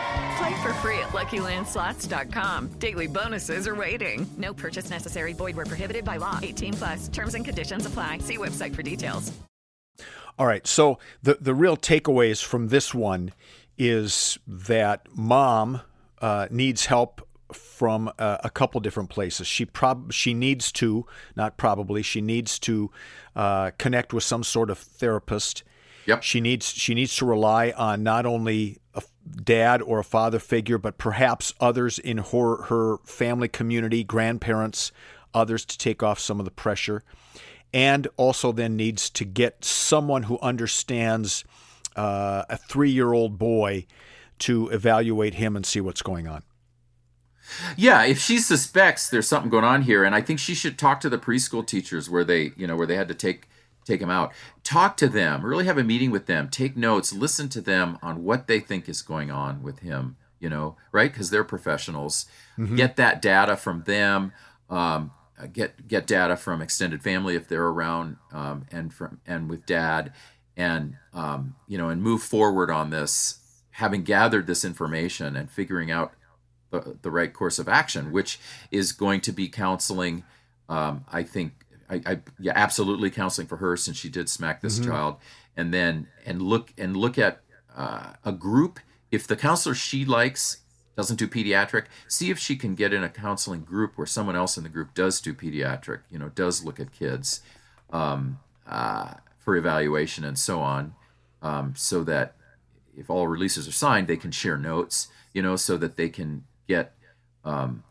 Play 0.37 0.61
for 0.61 0.73
free 0.75 0.97
at 0.99 1.09
LuckyLandSlots.com. 1.09 2.67
Daily 2.79 3.07
bonuses 3.07 3.67
are 3.67 3.75
waiting. 3.75 4.29
No 4.37 4.53
purchase 4.53 4.89
necessary. 4.89 5.33
Void 5.33 5.55
where 5.55 5.65
prohibited 5.65 6.05
by 6.05 6.17
law. 6.17 6.39
18 6.41 6.73
plus. 6.73 7.07
Terms 7.09 7.35
and 7.35 7.43
conditions 7.43 7.85
apply. 7.85 8.19
See 8.19 8.37
website 8.37 8.75
for 8.75 8.83
details. 8.83 9.31
All 10.39 10.47
right. 10.47 10.65
So 10.65 10.97
the 11.21 11.37
the 11.39 11.53
real 11.53 11.77
takeaways 11.77 12.43
from 12.43 12.69
this 12.69 12.93
one 12.93 13.33
is 13.77 14.39
that 14.47 15.07
mom 15.13 15.81
uh, 16.21 16.47
needs 16.49 16.85
help 16.85 17.27
from 17.53 18.09
uh, 18.17 18.37
a 18.43 18.49
couple 18.49 18.79
different 18.79 19.09
places. 19.09 19.45
She 19.45 19.65
prob 19.65 20.13
she 20.13 20.33
needs 20.33 20.71
to 20.73 21.05
not 21.35 21.57
probably 21.57 22.01
she 22.01 22.21
needs 22.21 22.57
to 22.59 22.89
uh, 23.35 23.71
connect 23.77 24.13
with 24.13 24.23
some 24.23 24.43
sort 24.43 24.69
of 24.69 24.77
therapist 24.77 25.63
Yep. 26.05 26.23
She 26.23 26.41
needs 26.41 26.65
she 26.67 26.93
needs 26.93 27.15
to 27.17 27.25
rely 27.25 27.71
on 27.71 28.03
not 28.03 28.25
only 28.25 28.79
a 28.93 29.01
dad 29.43 29.81
or 29.81 29.99
a 29.99 30.03
father 30.03 30.39
figure, 30.39 30.77
but 30.77 30.97
perhaps 30.97 31.53
others 31.59 31.99
in 31.99 32.17
her 32.17 32.63
her 32.63 32.97
family 33.05 33.47
community, 33.47 34.03
grandparents, 34.03 34.91
others 35.33 35.65
to 35.65 35.77
take 35.77 36.03
off 36.03 36.19
some 36.19 36.39
of 36.39 36.45
the 36.45 36.51
pressure, 36.51 37.03
and 37.73 38.07
also 38.17 38.51
then 38.51 38.75
needs 38.75 39.09
to 39.09 39.25
get 39.25 39.63
someone 39.63 40.23
who 40.23 40.39
understands 40.39 41.43
uh, 41.95 42.43
a 42.49 42.57
three 42.57 42.91
year 42.91 43.13
old 43.13 43.37
boy 43.37 43.85
to 44.39 44.69
evaluate 44.69 45.35
him 45.35 45.55
and 45.55 45.65
see 45.65 45.79
what's 45.81 46.01
going 46.01 46.27
on. 46.27 46.43
Yeah, 47.75 48.03
if 48.03 48.19
she 48.19 48.39
suspects 48.39 49.09
there's 49.09 49.27
something 49.27 49.49
going 49.49 49.65
on 49.65 49.81
here, 49.81 50.03
and 50.03 50.15
I 50.15 50.21
think 50.21 50.39
she 50.39 50.55
should 50.55 50.79
talk 50.79 51.01
to 51.01 51.09
the 51.09 51.17
preschool 51.17 51.65
teachers 51.65 52.09
where 52.09 52.23
they, 52.23 52.51
you 52.55 52.65
know, 52.65 52.75
where 52.75 52.87
they 52.87 52.95
had 52.95 53.09
to 53.09 53.13
take 53.13 53.49
take 53.85 53.99
them 53.99 54.09
out. 54.09 54.31
Talk 54.63 54.97
to 54.97 55.07
them, 55.07 55.45
really 55.45 55.65
have 55.65 55.77
a 55.77 55.83
meeting 55.83 56.11
with 56.11 56.25
them, 56.25 56.49
take 56.49 56.77
notes, 56.77 57.13
listen 57.13 57.49
to 57.49 57.61
them 57.61 57.97
on 58.01 58.23
what 58.23 58.47
they 58.47 58.59
think 58.59 58.87
is 58.87 59.01
going 59.01 59.31
on 59.31 59.63
with 59.63 59.79
him, 59.79 60.17
you 60.39 60.49
know, 60.49 60.77
right? 60.91 61.11
Because 61.11 61.29
they're 61.29 61.43
professionals. 61.43 62.25
Mm-hmm. 62.57 62.75
Get 62.75 62.95
that 62.97 63.21
data 63.21 63.55
from 63.55 63.83
them. 63.83 64.33
Um, 64.69 65.11
get 65.51 65.87
get 65.87 66.07
data 66.07 66.35
from 66.35 66.61
extended 66.61 67.01
family 67.01 67.35
if 67.35 67.47
they're 67.47 67.67
around, 67.67 68.17
um, 68.31 68.65
and 68.71 68.93
from 68.93 69.19
and 69.25 69.49
with 69.49 69.65
dad, 69.65 70.13
and 70.55 70.95
um, 71.13 71.55
you 71.67 71.77
know, 71.77 71.89
and 71.89 72.01
move 72.01 72.21
forward 72.21 72.69
on 72.69 72.89
this, 72.89 73.39
having 73.71 74.03
gathered 74.03 74.47
this 74.47 74.63
information 74.63 75.35
and 75.35 75.49
figuring 75.49 75.91
out 75.91 76.13
the, 76.69 76.97
the 77.01 77.11
right 77.11 77.33
course 77.33 77.59
of 77.59 77.67
action, 77.67 78.11
which 78.11 78.39
is 78.71 78.91
going 78.91 79.21
to 79.21 79.31
be 79.31 79.47
counseling. 79.47 80.23
Um, 80.69 81.05
I 81.11 81.23
think 81.23 81.65
I, 81.91 82.01
I, 82.05 82.19
yeah, 82.39 82.53
absolutely 82.55 83.11
counseling 83.11 83.47
for 83.47 83.57
her 83.57 83.75
since 83.75 83.97
she 83.97 84.09
did 84.09 84.29
smack 84.29 84.61
this 84.61 84.79
mm-hmm. 84.79 84.89
child, 84.89 85.17
and 85.57 85.73
then 85.73 86.07
and 86.25 86.41
look 86.41 86.73
and 86.77 86.95
look 86.95 87.17
at 87.17 87.41
uh, 87.75 88.13
a 88.23 88.31
group. 88.31 88.79
If 89.11 89.27
the 89.27 89.35
counselor 89.35 89.75
she 89.75 90.05
likes 90.05 90.59
doesn't 90.95 91.17
do 91.17 91.27
pediatric, 91.27 91.85
see 92.07 92.29
if 92.29 92.39
she 92.39 92.55
can 92.55 92.75
get 92.75 92.93
in 92.93 93.03
a 93.03 93.09
counseling 93.09 93.61
group 93.61 93.97
where 93.97 94.07
someone 94.07 94.37
else 94.37 94.57
in 94.57 94.63
the 94.63 94.69
group 94.69 94.93
does 94.93 95.19
do 95.19 95.33
pediatric. 95.33 95.99
You 96.09 96.19
know, 96.19 96.29
does 96.29 96.63
look 96.63 96.79
at 96.79 96.93
kids 96.93 97.41
um, 97.91 98.39
uh, 98.65 99.15
for 99.37 99.57
evaluation 99.57 100.23
and 100.23 100.39
so 100.39 100.61
on, 100.61 100.95
um, 101.41 101.73
so 101.75 102.05
that 102.05 102.35
if 102.95 103.09
all 103.09 103.27
releases 103.27 103.67
are 103.67 103.73
signed, 103.73 104.07
they 104.07 104.17
can 104.17 104.31
share 104.31 104.57
notes. 104.57 105.09
You 105.33 105.41
know, 105.41 105.57
so 105.57 105.77
that 105.77 105.97
they 105.97 106.07
can 106.07 106.45
get 106.69 106.93
um, 107.43 107.83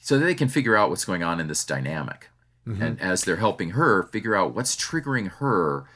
so 0.00 0.18
that 0.18 0.24
they 0.24 0.34
can 0.34 0.48
figure 0.48 0.76
out 0.76 0.90
what's 0.90 1.04
going 1.04 1.22
on 1.22 1.38
in 1.38 1.46
this 1.46 1.64
dynamic 1.64 2.29
Mm-hmm. 2.70 2.82
And 2.82 3.00
as 3.00 3.24
they're 3.24 3.36
helping 3.36 3.70
her 3.70 4.02
figure 4.04 4.34
out 4.34 4.54
what's 4.54 4.76
triggering 4.76 5.28
her, 5.32 5.86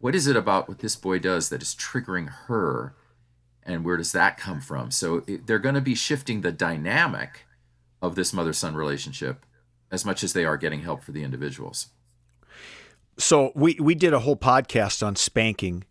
what 0.00 0.14
is 0.14 0.26
it 0.26 0.36
about 0.36 0.68
what 0.68 0.80
this 0.80 0.96
boy 0.96 1.18
does 1.18 1.48
that 1.48 1.62
is 1.62 1.74
triggering 1.74 2.28
her? 2.46 2.94
and 3.64 3.84
where 3.84 3.96
does 3.96 4.12
that 4.12 4.36
come 4.36 4.60
from? 4.60 4.90
So 4.90 5.22
it, 5.26 5.46
they're 5.46 5.58
going 5.58 5.74
to 5.74 5.80
be 5.80 5.94
shifting 5.94 6.40
the 6.40 6.52
dynamic 6.52 7.46
of 8.00 8.14
this 8.14 8.32
mother 8.32 8.52
son 8.52 8.74
relationship 8.74 9.44
as 9.90 10.04
much 10.04 10.24
as 10.24 10.32
they 10.32 10.44
are 10.44 10.56
getting 10.56 10.82
help 10.82 11.02
for 11.02 11.12
the 11.12 11.22
individuals. 11.22 11.88
So 13.18 13.52
we 13.54 13.76
we 13.78 13.94
did 13.94 14.14
a 14.14 14.20
whole 14.20 14.36
podcast 14.36 15.06
on 15.06 15.16
spanking, 15.16 15.84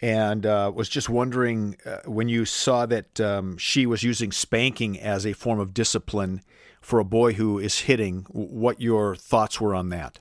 and 0.00 0.46
uh, 0.46 0.72
was 0.74 0.88
just 0.88 1.08
wondering 1.08 1.76
uh, 1.84 1.98
when 2.06 2.28
you 2.28 2.44
saw 2.46 2.86
that 2.86 3.20
um, 3.20 3.58
she 3.58 3.84
was 3.84 4.02
using 4.02 4.32
spanking 4.32 4.98
as 4.98 5.26
a 5.26 5.34
form 5.34 5.60
of 5.60 5.74
discipline 5.74 6.40
for 6.82 6.98
a 6.98 7.04
boy 7.04 7.32
who 7.34 7.58
is 7.58 7.80
hitting, 7.80 8.26
what 8.28 8.80
your 8.80 9.16
thoughts 9.16 9.60
were 9.60 9.74
on 9.74 9.88
that. 9.88 10.18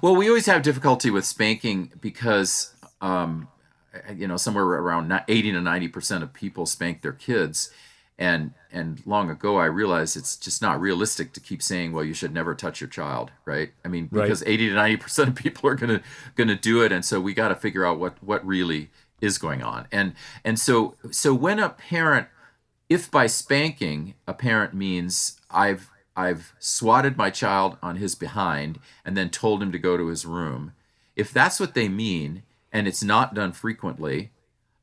Well, 0.00 0.16
we 0.16 0.28
always 0.28 0.46
have 0.46 0.62
difficulty 0.62 1.10
with 1.10 1.26
spanking 1.26 1.92
because, 2.00 2.74
um, 3.00 3.48
you 4.14 4.26
know, 4.26 4.36
somewhere 4.36 4.64
around 4.64 5.12
80 5.28 5.52
to 5.52 5.60
90 5.60 5.88
percent 5.88 6.22
of 6.24 6.32
people 6.32 6.64
spank 6.64 7.02
their 7.02 7.12
kids, 7.12 7.70
and 8.18 8.52
and 8.72 9.04
long 9.06 9.30
ago 9.30 9.56
I 9.58 9.66
realized 9.66 10.16
it's 10.16 10.36
just 10.36 10.62
not 10.62 10.80
realistic 10.80 11.32
to 11.34 11.40
keep 11.40 11.62
saying, 11.62 11.92
well, 11.92 12.04
you 12.04 12.14
should 12.14 12.32
never 12.32 12.54
touch 12.54 12.80
your 12.80 12.88
child, 12.88 13.32
right? 13.44 13.70
I 13.84 13.88
mean, 13.88 14.06
because 14.06 14.42
right. 14.42 14.50
80 14.52 14.68
to 14.70 14.74
90 14.74 14.96
percent 14.96 15.28
of 15.28 15.34
people 15.34 15.68
are 15.68 15.74
gonna 15.74 16.00
gonna 16.36 16.56
do 16.56 16.82
it, 16.82 16.92
and 16.92 17.04
so 17.04 17.20
we 17.20 17.34
got 17.34 17.48
to 17.48 17.56
figure 17.56 17.84
out 17.84 17.98
what 17.98 18.22
what 18.22 18.46
really 18.46 18.90
is 19.20 19.38
going 19.38 19.62
on, 19.62 19.88
and 19.92 20.14
and 20.44 20.58
so 20.58 20.94
so 21.10 21.34
when 21.34 21.58
a 21.58 21.68
parent, 21.68 22.28
if 22.88 23.10
by 23.10 23.26
spanking 23.26 24.14
a 24.26 24.32
parent 24.32 24.72
means 24.72 25.40
I've 25.50 25.90
I've 26.16 26.54
swatted 26.58 27.16
my 27.16 27.30
child 27.30 27.76
on 27.82 27.96
his 27.96 28.14
behind 28.14 28.78
and 29.04 29.16
then 29.16 29.28
told 29.30 29.62
him 29.62 29.70
to 29.72 29.78
go 29.78 29.96
to 29.96 30.06
his 30.06 30.24
room. 30.24 30.72
If 31.14 31.32
that's 31.32 31.60
what 31.60 31.74
they 31.74 31.88
mean, 31.88 32.42
and 32.72 32.88
it's 32.88 33.02
not 33.02 33.34
done 33.34 33.52
frequently, 33.52 34.30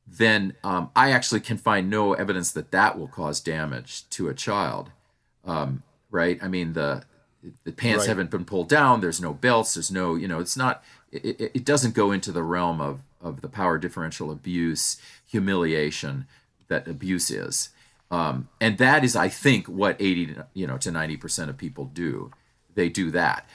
then 0.08 0.56
um, 0.64 0.90
I 0.96 1.12
actually 1.12 1.40
can 1.42 1.58
find 1.58 1.90
no 1.90 2.14
evidence 2.14 2.52
that 2.52 2.72
that 2.72 2.98
will 2.98 3.08
cause 3.08 3.40
damage 3.40 4.08
to 4.12 4.30
a 4.30 4.34
child. 4.34 4.92
Um, 5.46 5.84
right? 6.12 6.40
I 6.42 6.48
mean, 6.48 6.74
the 6.74 7.04
the 7.66 7.72
pants 7.72 8.04
right. 8.04 8.10
haven't 8.10 8.32
been 8.32 8.46
pulled 8.46 8.70
down. 8.70 9.02
There's 9.02 9.22
no 9.22 9.34
belts. 9.34 9.74
There's 9.74 9.92
no, 9.92 10.16
you 10.16 10.28
know, 10.28 10.40
it's 10.40 10.56
not. 10.56 10.84
It, 11.12 11.52
it 11.54 11.66
doesn't 11.66 11.94
go 11.94 12.12
into 12.12 12.32
the 12.32 12.44
realm 12.44 12.80
of 12.80 13.02
of 13.22 13.42
the 13.42 13.50
power 13.50 13.78
differential 13.78 14.32
abuse, 14.32 14.98
humiliation 15.26 16.26
that 16.68 16.88
abuse 16.88 17.30
is. 17.30 17.70
Um, 18.14 18.48
and 18.62 18.78
that 18.78 19.04
is, 19.04 19.16
I 19.16 19.28
think, 19.28 19.66
what 19.66 19.96
80 20.00 20.36
you 20.54 20.68
know 20.68 20.78
to 20.78 20.92
90 20.92 21.18
percent 21.18 21.50
of 21.50 21.58
people 21.58 21.86
do. 21.86 22.32
They 22.76 22.88
do 22.88 23.10
that, 23.10 23.50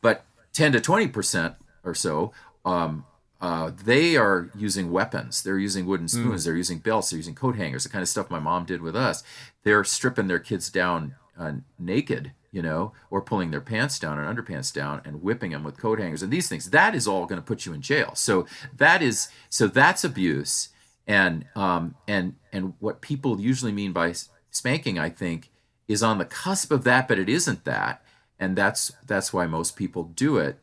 but 0.00 0.24
10 0.52 0.72
to 0.72 0.80
20 0.80 1.06
percent 1.08 1.54
or 1.84 1.94
so, 1.94 2.32
um, 2.64 3.04
uh, 3.40 3.70
they 3.84 4.16
are 4.16 4.50
using 4.56 4.90
weapons. 4.90 5.44
They're 5.44 5.60
using 5.60 5.86
wooden 5.86 6.06
hmm. 6.06 6.22
spoons. 6.22 6.42
Mm. 6.42 6.44
They're 6.44 6.56
using 6.56 6.78
belts. 6.78 7.10
They're 7.10 7.18
using 7.18 7.36
coat 7.36 7.54
hangers. 7.54 7.84
The 7.84 7.88
kind 7.88 8.02
of 8.02 8.08
stuff 8.08 8.30
my 8.30 8.40
mom 8.40 8.64
did 8.64 8.82
with 8.82 8.96
us. 8.96 9.22
They're 9.62 9.84
stripping 9.84 10.26
their 10.26 10.40
kids 10.40 10.70
down 10.70 11.14
uh, 11.38 11.52
naked, 11.78 12.32
you 12.50 12.62
know, 12.62 12.92
or 13.10 13.22
pulling 13.22 13.52
their 13.52 13.60
pants 13.60 14.00
down 14.00 14.18
and 14.18 14.36
underpants 14.36 14.72
down 14.72 15.02
and 15.04 15.22
whipping 15.22 15.52
them 15.52 15.62
with 15.62 15.78
coat 15.78 16.00
hangers 16.00 16.22
and 16.22 16.32
these 16.32 16.48
things. 16.48 16.70
That 16.70 16.96
is 16.96 17.06
all 17.06 17.26
going 17.26 17.40
to 17.40 17.46
put 17.46 17.64
you 17.64 17.72
in 17.72 17.80
jail. 17.80 18.16
So 18.16 18.44
that 18.76 19.02
is 19.02 19.28
so 19.48 19.68
that's 19.68 20.02
abuse 20.02 20.69
and 21.06 21.44
um, 21.54 21.94
and 22.06 22.34
and 22.52 22.74
what 22.78 23.00
people 23.00 23.40
usually 23.40 23.72
mean 23.72 23.92
by 23.92 24.14
spanking, 24.50 24.98
I 24.98 25.10
think, 25.10 25.50
is 25.88 26.02
on 26.02 26.18
the 26.18 26.24
cusp 26.24 26.70
of 26.70 26.84
that, 26.84 27.08
but 27.08 27.18
it 27.18 27.28
isn't 27.28 27.64
that, 27.64 28.02
and 28.38 28.56
that's 28.56 28.92
that's 29.06 29.32
why 29.32 29.46
most 29.46 29.76
people 29.76 30.04
do 30.04 30.36
it. 30.36 30.58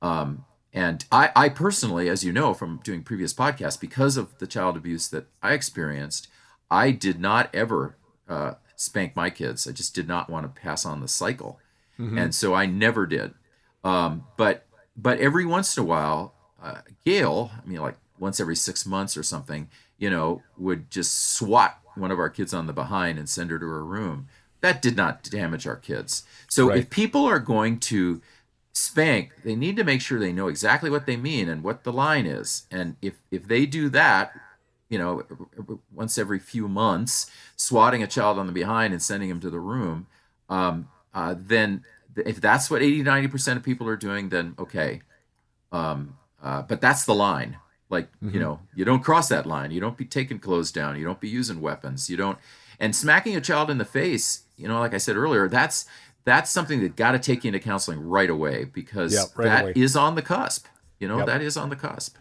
Um, 0.00 0.44
and 0.72 1.04
I, 1.10 1.30
I 1.34 1.48
personally, 1.48 2.08
as 2.08 2.22
you 2.24 2.32
know 2.32 2.54
from 2.54 2.80
doing 2.84 3.02
previous 3.02 3.34
podcasts, 3.34 3.80
because 3.80 4.16
of 4.16 4.38
the 4.38 4.46
child 4.46 4.76
abuse 4.76 5.08
that 5.08 5.26
I 5.42 5.54
experienced, 5.54 6.28
I 6.70 6.90
did 6.90 7.18
not 7.18 7.52
ever 7.54 7.96
uh, 8.28 8.54
spank 8.76 9.16
my 9.16 9.30
kids. 9.30 9.66
I 9.66 9.72
just 9.72 9.94
did 9.94 10.06
not 10.06 10.30
want 10.30 10.44
to 10.44 10.60
pass 10.60 10.84
on 10.84 11.00
the 11.00 11.08
cycle, 11.08 11.58
mm-hmm. 11.98 12.18
and 12.18 12.34
so 12.34 12.54
I 12.54 12.66
never 12.66 13.06
did. 13.06 13.34
Um, 13.82 14.26
but 14.36 14.66
but 14.96 15.18
every 15.18 15.46
once 15.46 15.76
in 15.76 15.82
a 15.82 15.86
while, 15.86 16.34
uh, 16.62 16.82
Gail, 17.04 17.50
I 17.56 17.66
mean, 17.66 17.80
like 17.80 17.96
once 18.18 18.40
every 18.40 18.56
six 18.56 18.86
months 18.86 19.16
or 19.16 19.22
something, 19.22 19.68
you 19.98 20.10
know, 20.10 20.42
would 20.56 20.90
just 20.90 21.32
swat 21.32 21.78
one 21.94 22.10
of 22.10 22.18
our 22.18 22.30
kids 22.30 22.54
on 22.54 22.66
the 22.66 22.72
behind 22.72 23.18
and 23.18 23.28
send 23.28 23.50
her 23.50 23.58
to 23.58 23.66
her 23.66 23.84
room. 23.84 24.28
That 24.60 24.82
did 24.82 24.96
not 24.96 25.22
damage 25.24 25.66
our 25.66 25.76
kids. 25.76 26.24
So 26.48 26.68
right. 26.68 26.78
if 26.78 26.90
people 26.90 27.24
are 27.24 27.38
going 27.38 27.78
to 27.80 28.20
spank, 28.72 29.32
they 29.44 29.56
need 29.56 29.76
to 29.76 29.84
make 29.84 30.00
sure 30.00 30.18
they 30.18 30.32
know 30.32 30.48
exactly 30.48 30.90
what 30.90 31.06
they 31.06 31.16
mean 31.16 31.48
and 31.48 31.62
what 31.62 31.84
the 31.84 31.92
line 31.92 32.26
is. 32.26 32.66
And 32.70 32.96
if 33.02 33.14
if 33.30 33.46
they 33.46 33.66
do 33.66 33.88
that, 33.90 34.32
you 34.88 34.98
know, 34.98 35.22
once 35.92 36.18
every 36.18 36.38
few 36.38 36.68
months, 36.68 37.30
swatting 37.56 38.02
a 38.02 38.06
child 38.06 38.38
on 38.38 38.46
the 38.46 38.52
behind 38.52 38.92
and 38.92 39.02
sending 39.02 39.28
him 39.28 39.40
to 39.40 39.50
the 39.50 39.60
room, 39.60 40.06
um, 40.48 40.88
uh, 41.14 41.34
then 41.36 41.84
if 42.16 42.40
that's 42.40 42.70
what 42.70 42.82
80 42.82 43.04
90% 43.04 43.56
of 43.56 43.62
people 43.62 43.88
are 43.88 43.96
doing, 43.96 44.28
then 44.28 44.54
okay. 44.58 45.02
Um, 45.70 46.16
uh, 46.42 46.62
but 46.62 46.80
that's 46.80 47.04
the 47.04 47.14
line. 47.14 47.58
Like, 47.90 48.06
mm-hmm. 48.22 48.34
you 48.34 48.40
know, 48.40 48.60
you 48.74 48.84
don't 48.84 49.02
cross 49.02 49.28
that 49.28 49.46
line. 49.46 49.70
You 49.70 49.80
don't 49.80 49.96
be 49.96 50.04
taking 50.04 50.38
clothes 50.38 50.70
down. 50.70 50.98
You 50.98 51.04
don't 51.04 51.20
be 51.20 51.28
using 51.28 51.60
weapons. 51.60 52.10
You 52.10 52.16
don't 52.16 52.38
and 52.80 52.94
smacking 52.94 53.36
a 53.36 53.40
child 53.40 53.70
in 53.70 53.78
the 53.78 53.84
face, 53.84 54.44
you 54.56 54.68
know, 54.68 54.78
like 54.78 54.94
I 54.94 54.98
said 54.98 55.16
earlier, 55.16 55.48
that's 55.48 55.86
that's 56.24 56.50
something 56.50 56.80
that 56.80 56.96
got 56.96 57.12
to 57.12 57.18
take 57.18 57.44
you 57.44 57.48
into 57.48 57.60
counseling 57.60 58.00
right 58.00 58.28
away 58.28 58.64
because 58.64 59.14
yeah, 59.14 59.24
right 59.34 59.46
that 59.46 59.62
away. 59.64 59.72
is 59.76 59.96
on 59.96 60.14
the 60.14 60.22
cusp. 60.22 60.66
You 60.98 61.08
know, 61.08 61.18
yep. 61.18 61.26
that 61.26 61.42
is 61.42 61.56
on 61.56 61.70
the 61.70 61.76
cusp. 61.76 62.16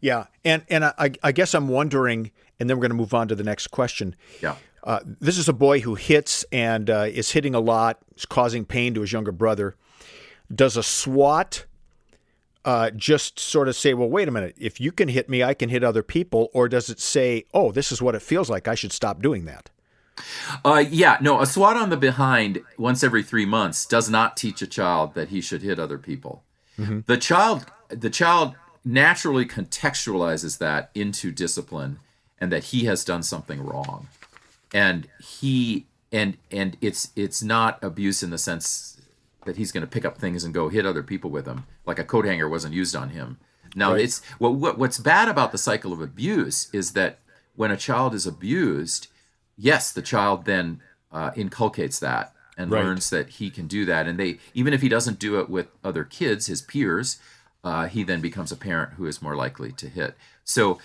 Yeah, 0.00 0.26
and 0.44 0.62
and 0.68 0.84
I, 0.84 1.12
I 1.22 1.32
guess 1.32 1.54
I'm 1.54 1.68
wondering, 1.68 2.30
and 2.58 2.68
then 2.68 2.76
we're 2.76 2.82
going 2.82 2.90
to 2.90 2.96
move 2.96 3.14
on 3.14 3.28
to 3.28 3.34
the 3.34 3.42
next 3.42 3.68
question. 3.68 4.16
Yeah, 4.42 4.56
uh, 4.84 5.00
this 5.04 5.38
is 5.38 5.48
a 5.48 5.52
boy 5.52 5.80
who 5.80 5.94
hits 5.94 6.44
and 6.52 6.88
uh, 6.88 7.06
is 7.08 7.32
hitting 7.32 7.54
a 7.54 7.60
lot, 7.60 7.98
is 8.16 8.26
causing 8.26 8.64
pain 8.64 8.94
to 8.94 9.00
his 9.00 9.12
younger 9.12 9.32
brother. 9.32 9.76
Does 10.52 10.76
a 10.76 10.82
SWAT 10.82 11.64
uh, 12.64 12.90
just 12.90 13.38
sort 13.38 13.68
of 13.68 13.76
say, 13.76 13.94
well, 13.94 14.08
wait 14.08 14.28
a 14.28 14.30
minute, 14.30 14.54
if 14.58 14.80
you 14.80 14.92
can 14.92 15.08
hit 15.08 15.28
me, 15.28 15.42
I 15.42 15.54
can 15.54 15.68
hit 15.68 15.82
other 15.82 16.02
people? 16.02 16.50
Or 16.52 16.68
does 16.68 16.90
it 16.90 17.00
say, 17.00 17.44
oh, 17.54 17.72
this 17.72 17.90
is 17.90 18.02
what 18.02 18.14
it 18.14 18.22
feels 18.22 18.50
like, 18.50 18.68
I 18.68 18.74
should 18.74 18.92
stop 18.92 19.22
doing 19.22 19.44
that? 19.46 19.70
Uh, 20.64 20.84
yeah, 20.90 21.16
no, 21.20 21.40
a 21.40 21.46
swat 21.46 21.76
on 21.76 21.90
the 21.90 21.96
behind 21.96 22.60
once 22.76 23.02
every 23.02 23.22
three 23.22 23.46
months 23.46 23.86
does 23.86 24.10
not 24.10 24.36
teach 24.36 24.60
a 24.60 24.66
child 24.66 25.14
that 25.14 25.28
he 25.28 25.40
should 25.40 25.62
hit 25.62 25.78
other 25.78 25.98
people. 25.98 26.42
Mm-hmm. 26.78 27.00
The 27.06 27.16
child, 27.16 27.66
the 27.88 28.10
child 28.10 28.54
naturally 28.84 29.46
contextualizes 29.46 30.58
that 30.58 30.90
into 30.94 31.30
discipline 31.30 31.98
and 32.38 32.50
that 32.52 32.64
he 32.64 32.84
has 32.84 33.04
done 33.04 33.22
something 33.22 33.64
wrong, 33.64 34.08
and 34.72 35.08
he 35.22 35.86
and 36.12 36.36
and 36.50 36.76
it's 36.80 37.10
it's 37.16 37.42
not 37.42 37.82
abuse 37.82 38.22
in 38.22 38.30
the 38.30 38.38
sense 38.38 39.00
that 39.44 39.56
he's 39.56 39.72
going 39.72 39.82
to 39.82 39.86
pick 39.86 40.04
up 40.04 40.18
things 40.18 40.44
and 40.44 40.52
go 40.52 40.68
hit 40.68 40.86
other 40.86 41.02
people 41.02 41.30
with 41.30 41.44
them, 41.44 41.66
like 41.90 41.98
a 41.98 42.04
coat 42.04 42.24
hanger 42.24 42.48
wasn't 42.48 42.72
used 42.72 42.94
on 42.94 43.10
him. 43.10 43.38
Now, 43.74 43.92
right. 43.92 44.04
it's 44.04 44.24
what, 44.38 44.54
what 44.54 44.78
what's 44.78 44.98
bad 44.98 45.28
about 45.28 45.52
the 45.52 45.58
cycle 45.58 45.92
of 45.92 46.00
abuse 46.00 46.68
is 46.72 46.92
that 46.92 47.18
when 47.56 47.70
a 47.70 47.76
child 47.76 48.14
is 48.14 48.26
abused, 48.26 49.08
yes, 49.56 49.92
the 49.92 50.02
child 50.02 50.44
then 50.44 50.80
uh, 51.12 51.32
inculcates 51.36 51.98
that 51.98 52.32
and 52.56 52.70
right. 52.70 52.84
learns 52.84 53.10
that 53.10 53.28
he 53.28 53.50
can 53.50 53.66
do 53.66 53.84
that, 53.84 54.06
and 54.06 54.18
they 54.18 54.38
even 54.54 54.72
if 54.72 54.82
he 54.82 54.88
doesn't 54.88 55.18
do 55.18 55.38
it 55.40 55.50
with 55.50 55.68
other 55.84 56.04
kids, 56.04 56.46
his 56.46 56.62
peers, 56.62 57.18
uh, 57.64 57.86
he 57.86 58.02
then 58.02 58.20
becomes 58.20 58.52
a 58.52 58.56
parent 58.56 58.94
who 58.94 59.06
is 59.06 59.20
more 59.22 59.36
likely 59.36 59.72
to 59.72 59.88
hit. 59.88 60.14
So 60.44 60.78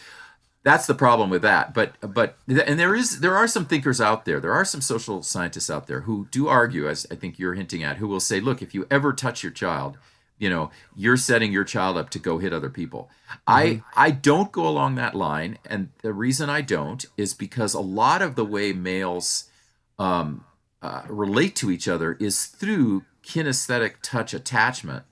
that's 0.63 0.87
the 0.87 0.95
problem 0.95 1.29
with 1.29 1.43
that 1.43 1.75
but 1.75 1.93
but 2.01 2.37
and 2.47 2.79
there 2.79 2.95
is 2.95 3.19
there 3.19 3.37
are 3.37 3.47
some 3.47 3.67
thinkers 3.67 4.01
out 4.01 4.25
there 4.25 4.39
there 4.39 4.51
are 4.51 4.65
some 4.65 4.81
social 4.81 5.21
scientists 5.21 5.69
out 5.69 5.85
there 5.85 6.01
who 6.01 6.27
do 6.31 6.47
argue 6.47 6.89
as 6.89 7.05
i 7.11 7.15
think 7.15 7.37
you're 7.37 7.53
hinting 7.53 7.83
at 7.83 7.97
who 7.97 8.07
will 8.07 8.19
say 8.19 8.39
look 8.39 8.63
if 8.63 8.73
you 8.73 8.87
ever 8.89 9.13
touch 9.13 9.43
your 9.43 9.51
child 9.51 9.95
you 10.37 10.49
know 10.49 10.69
you're 10.95 11.17
setting 11.17 11.51
your 11.51 11.63
child 11.63 11.97
up 11.97 12.09
to 12.09 12.19
go 12.19 12.37
hit 12.37 12.53
other 12.53 12.69
people 12.69 13.09
mm-hmm. 13.29 13.37
i 13.47 13.83
i 13.95 14.11
don't 14.11 14.51
go 14.51 14.67
along 14.67 14.95
that 14.95 15.15
line 15.15 15.57
and 15.65 15.89
the 16.01 16.13
reason 16.13 16.49
i 16.49 16.61
don't 16.61 17.05
is 17.17 17.33
because 17.33 17.73
a 17.73 17.79
lot 17.79 18.21
of 18.21 18.35
the 18.35 18.45
way 18.45 18.73
males 18.73 19.45
um, 19.97 20.43
uh, 20.81 21.03
relate 21.07 21.55
to 21.55 21.71
each 21.71 21.87
other 21.87 22.13
is 22.19 22.45
through 22.45 23.03
kinesthetic 23.23 23.95
touch 24.01 24.33
attachment 24.33 25.03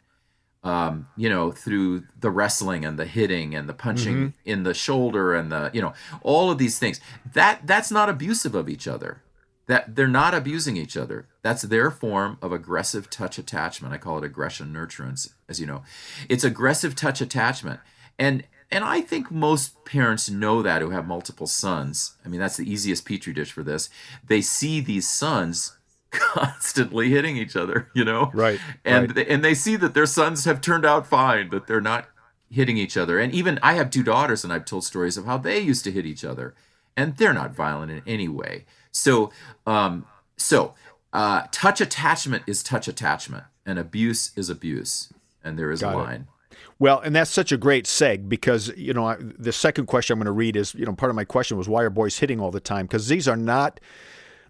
um, 0.64 1.08
you 1.18 1.30
know, 1.30 1.52
through 1.52 2.06
the 2.20 2.30
wrestling 2.30 2.86
and 2.86 2.98
the 2.98 3.06
hitting 3.06 3.54
and 3.54 3.68
the 3.68 3.74
punching 3.74 4.16
mm-hmm. 4.16 4.50
in 4.50 4.64
the 4.64 4.74
shoulder 4.74 5.36
and 5.36 5.52
the, 5.52 5.70
you 5.74 5.82
know, 5.82 5.94
all 6.22 6.50
of 6.50 6.58
these 6.58 6.80
things. 6.80 7.02
That 7.34 7.68
that's 7.68 7.92
not 7.92 8.10
abusive 8.10 8.56
of 8.56 8.70
each 8.70 8.88
other. 8.88 9.22
That 9.68 9.96
they're 9.96 10.08
not 10.08 10.34
abusing 10.34 10.76
each 10.76 10.98
other. 10.98 11.28
That's 11.42 11.62
their 11.62 11.90
form 11.90 12.38
of 12.42 12.52
aggressive 12.52 13.10
touch 13.10 13.38
attachment. 13.38 13.94
I 13.94 13.98
call 13.98 14.18
it 14.18 14.24
aggression 14.26 14.74
nurturance, 14.74 15.30
as 15.48 15.60
you 15.60 15.66
know. 15.66 15.84
It's 16.28 16.44
aggressive 16.44 16.96
touch 16.96 17.22
attachment. 17.22 17.80
And 18.20 18.44
and 18.72 18.84
I 18.84 19.02
think 19.02 19.30
most 19.32 19.86
parents 19.86 20.30
know 20.30 20.62
that 20.64 20.82
who 20.82 20.90
have 20.90 21.06
multiple 21.08 21.48
sons. 21.48 22.18
I 22.26 22.28
mean, 22.28 22.40
that's 22.40 22.58
the 22.58 22.70
easiest 22.70 23.06
petri 23.06 23.32
dish 23.32 23.52
for 23.52 23.64
this. 23.64 23.90
They 24.28 24.42
see 24.42 24.82
these 24.82 25.08
sons 25.08 25.78
constantly 26.12 27.10
hitting 27.10 27.38
each 27.38 27.56
other, 27.56 27.90
you 27.94 28.04
know? 28.04 28.32
Right. 28.34 28.60
And 28.84 29.08
right. 29.08 29.16
They, 29.16 29.26
and 29.28 29.44
they 29.46 29.54
see 29.54 29.76
that 29.76 29.94
their 29.94 30.08
sons 30.08 30.46
have 30.46 30.60
turned 30.60 30.86
out 30.86 31.06
fine, 31.08 31.50
that 31.52 31.68
they're 31.68 31.82
not 31.82 32.10
hitting 32.50 32.78
each 32.78 32.98
other. 32.98 33.20
And 33.20 33.32
even 33.34 33.60
I 33.62 33.74
have 33.74 33.90
two 33.92 34.04
daughters 34.04 34.44
and 34.44 34.52
I've 34.52 34.66
told 34.66 34.84
stories 34.86 35.18
of 35.18 35.26
how 35.26 35.38
they 35.38 35.60
used 35.60 35.84
to 35.86 35.92
hit 35.92 36.06
each 36.06 36.24
other. 36.26 36.56
and 36.96 37.18
they're 37.18 37.34
not 37.34 37.56
violent 37.56 37.92
in 37.92 38.02
any 38.06 38.28
way. 38.28 38.66
So, 38.94 39.32
um, 39.68 40.06
so 40.38 40.74
uh, 41.12 41.48
touch 41.52 41.82
attachment 41.82 42.44
is 42.48 42.64
touch 42.64 42.88
attachment, 42.88 43.44
and 43.66 43.78
abuse 43.78 44.32
is 44.38 44.50
abuse, 44.50 45.12
and 45.44 45.60
there 45.60 45.72
is 45.72 45.82
Got 45.82 45.96
a 45.96 45.98
line. 45.98 46.22
It. 46.22 46.58
Well, 46.80 47.00
and 47.00 47.16
that's 47.16 47.32
such 47.32 47.52
a 47.52 47.58
great 47.58 47.86
seg 47.86 48.30
because 48.30 48.70
you 48.78 48.94
know 48.94 49.08
I, 49.08 49.18
the 49.20 49.52
second 49.52 49.88
question 49.88 50.14
I'm 50.14 50.20
going 50.20 50.26
to 50.26 50.32
read 50.32 50.56
is 50.56 50.74
you 50.76 50.86
know 50.86 50.94
part 50.94 51.10
of 51.10 51.16
my 51.16 51.24
question 51.24 51.58
was 51.58 51.68
why 51.68 51.84
are 51.84 51.90
boys 51.90 52.18
hitting 52.18 52.40
all 52.40 52.52
the 52.52 52.60
time 52.60 52.86
because 52.86 53.08
these 53.08 53.28
are 53.28 53.36
not 53.36 53.80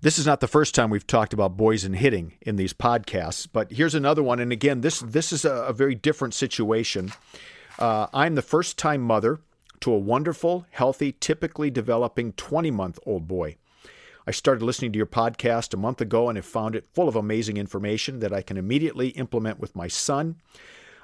this 0.02 0.20
is 0.20 0.26
not 0.26 0.42
the 0.42 0.48
first 0.48 0.76
time 0.76 0.90
we've 0.90 1.08
talked 1.08 1.32
about 1.34 1.56
boys 1.56 1.86
and 1.86 1.96
hitting 1.96 2.34
in 2.42 2.58
these 2.58 2.74
podcasts, 2.74 3.48
but 3.52 3.72
here's 3.72 3.96
another 3.96 4.22
one. 4.22 4.40
And 4.40 4.52
again, 4.52 4.82
this 4.82 5.00
this 5.00 5.32
is 5.32 5.46
a, 5.46 5.52
a 5.52 5.74
very 5.74 5.96
different 5.96 6.34
situation. 6.34 7.14
Uh, 7.80 8.08
I'm 8.14 8.36
the 8.36 8.42
first 8.42 8.78
time 8.78 9.02
mother 9.02 9.40
to 9.80 9.94
a 9.94 9.98
wonderful, 9.98 10.66
healthy, 10.72 11.14
typically 11.14 11.72
developing 11.72 12.34
20 12.34 12.72
month 12.72 13.00
old 13.06 13.28
boy. 13.28 13.56
I 14.26 14.32
started 14.32 14.64
listening 14.64 14.94
to 14.94 14.98
your 14.98 15.06
podcast 15.06 15.74
a 15.74 15.78
month 15.78 16.00
ago 16.00 16.30
and 16.30 16.38
have 16.38 16.46
found 16.46 16.76
it 16.76 16.88
full 16.88 17.10
of 17.10 17.16
amazing 17.16 17.58
information 17.58 18.20
that 18.20 18.32
I 18.32 18.42
can 18.42 18.56
immediately 18.56 19.10
implement 19.10 19.60
with 19.60 19.76
my 19.76 19.90
son. 19.90 20.38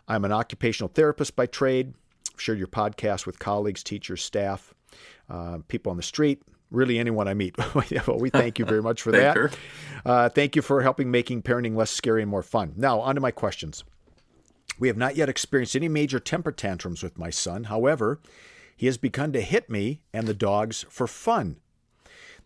I'm 0.08 0.23
an 0.23 0.32
occupational 0.32 0.89
therapist 0.93 1.36
by 1.36 1.45
trade. 1.45 1.93
I've 2.34 2.41
shared 2.41 2.60
your 2.60 2.67
podcast 2.67 3.25
with 3.25 3.38
colleagues, 3.38 3.84
teachers, 3.84 4.23
staff, 4.23 4.73
uh, 5.29 5.60
people 5.67 5.89
on 5.89 5.97
the 5.97 6.03
street, 6.03 6.41
really 6.71 6.97
anyone 6.97 7.27
I 7.27 7.34
meet. 7.34 7.58
well, 8.08 8.19
we 8.19 8.29
thank 8.29 8.58
you 8.58 8.63
very 8.63 8.82
much 8.82 9.01
for 9.01 9.12
that. 9.12 9.58
Uh, 10.05 10.29
thank 10.29 10.55
you 10.55 10.62
for 10.62 10.82
helping 10.82 11.12
making 11.12 11.41
parenting 11.41 11.75
less 11.75 11.91
scary 11.91 12.21
and 12.21 12.32
more 12.32 12.41
fun. 12.41 12.73
Now, 12.77 13.01
on 13.01 13.15
to 13.15 13.21
my 13.21 13.32
questions. 13.32 13.84
We 14.79 14.88
have 14.88 14.97
not 14.97 15.17
yet 15.17 15.27
experienced 15.27 15.75
any 15.75 15.89
major 15.89 16.21
temper 16.21 16.53
tantrums 16.53 17.03
with 17.03 17.17
my 17.17 17.32
son. 17.32 17.65
However, 17.65 18.21
he 18.77 18.86
has 18.86 18.97
begun 18.97 19.34
to 19.34 19.41
hit 19.41 19.69
me 19.69 20.03
and 20.13 20.25
the 20.25 20.34
dogs 20.34 20.86
for 20.89 21.05
fun. 21.05 21.58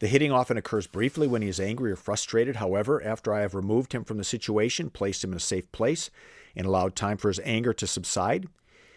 The 0.04 0.10
hitting 0.10 0.34
often 0.34 0.58
occurs 0.58 0.86
briefly 0.86 1.28
when 1.28 1.42
he 1.42 1.48
is 1.48 1.62
angry 1.62 1.89
or 1.89 1.96
frustrated. 1.96 2.58
However, 2.58 3.02
after 3.02 3.34
I 3.34 3.39
have 3.39 3.56
removed 3.56 3.94
him 3.94 4.04
from 4.04 4.18
the 4.18 4.26
situation, 4.26 4.89
placed 4.89 5.24
him 5.24 5.32
in 5.32 5.38
a 5.38 5.39
safe 5.39 5.72
place, 5.72 6.10
and 6.58 6.68
allowed 6.68 6.94
time 6.94 7.16
for 7.16 7.30
his 7.30 7.39
anger 7.46 7.72
to 7.76 7.88
subside, 7.88 8.50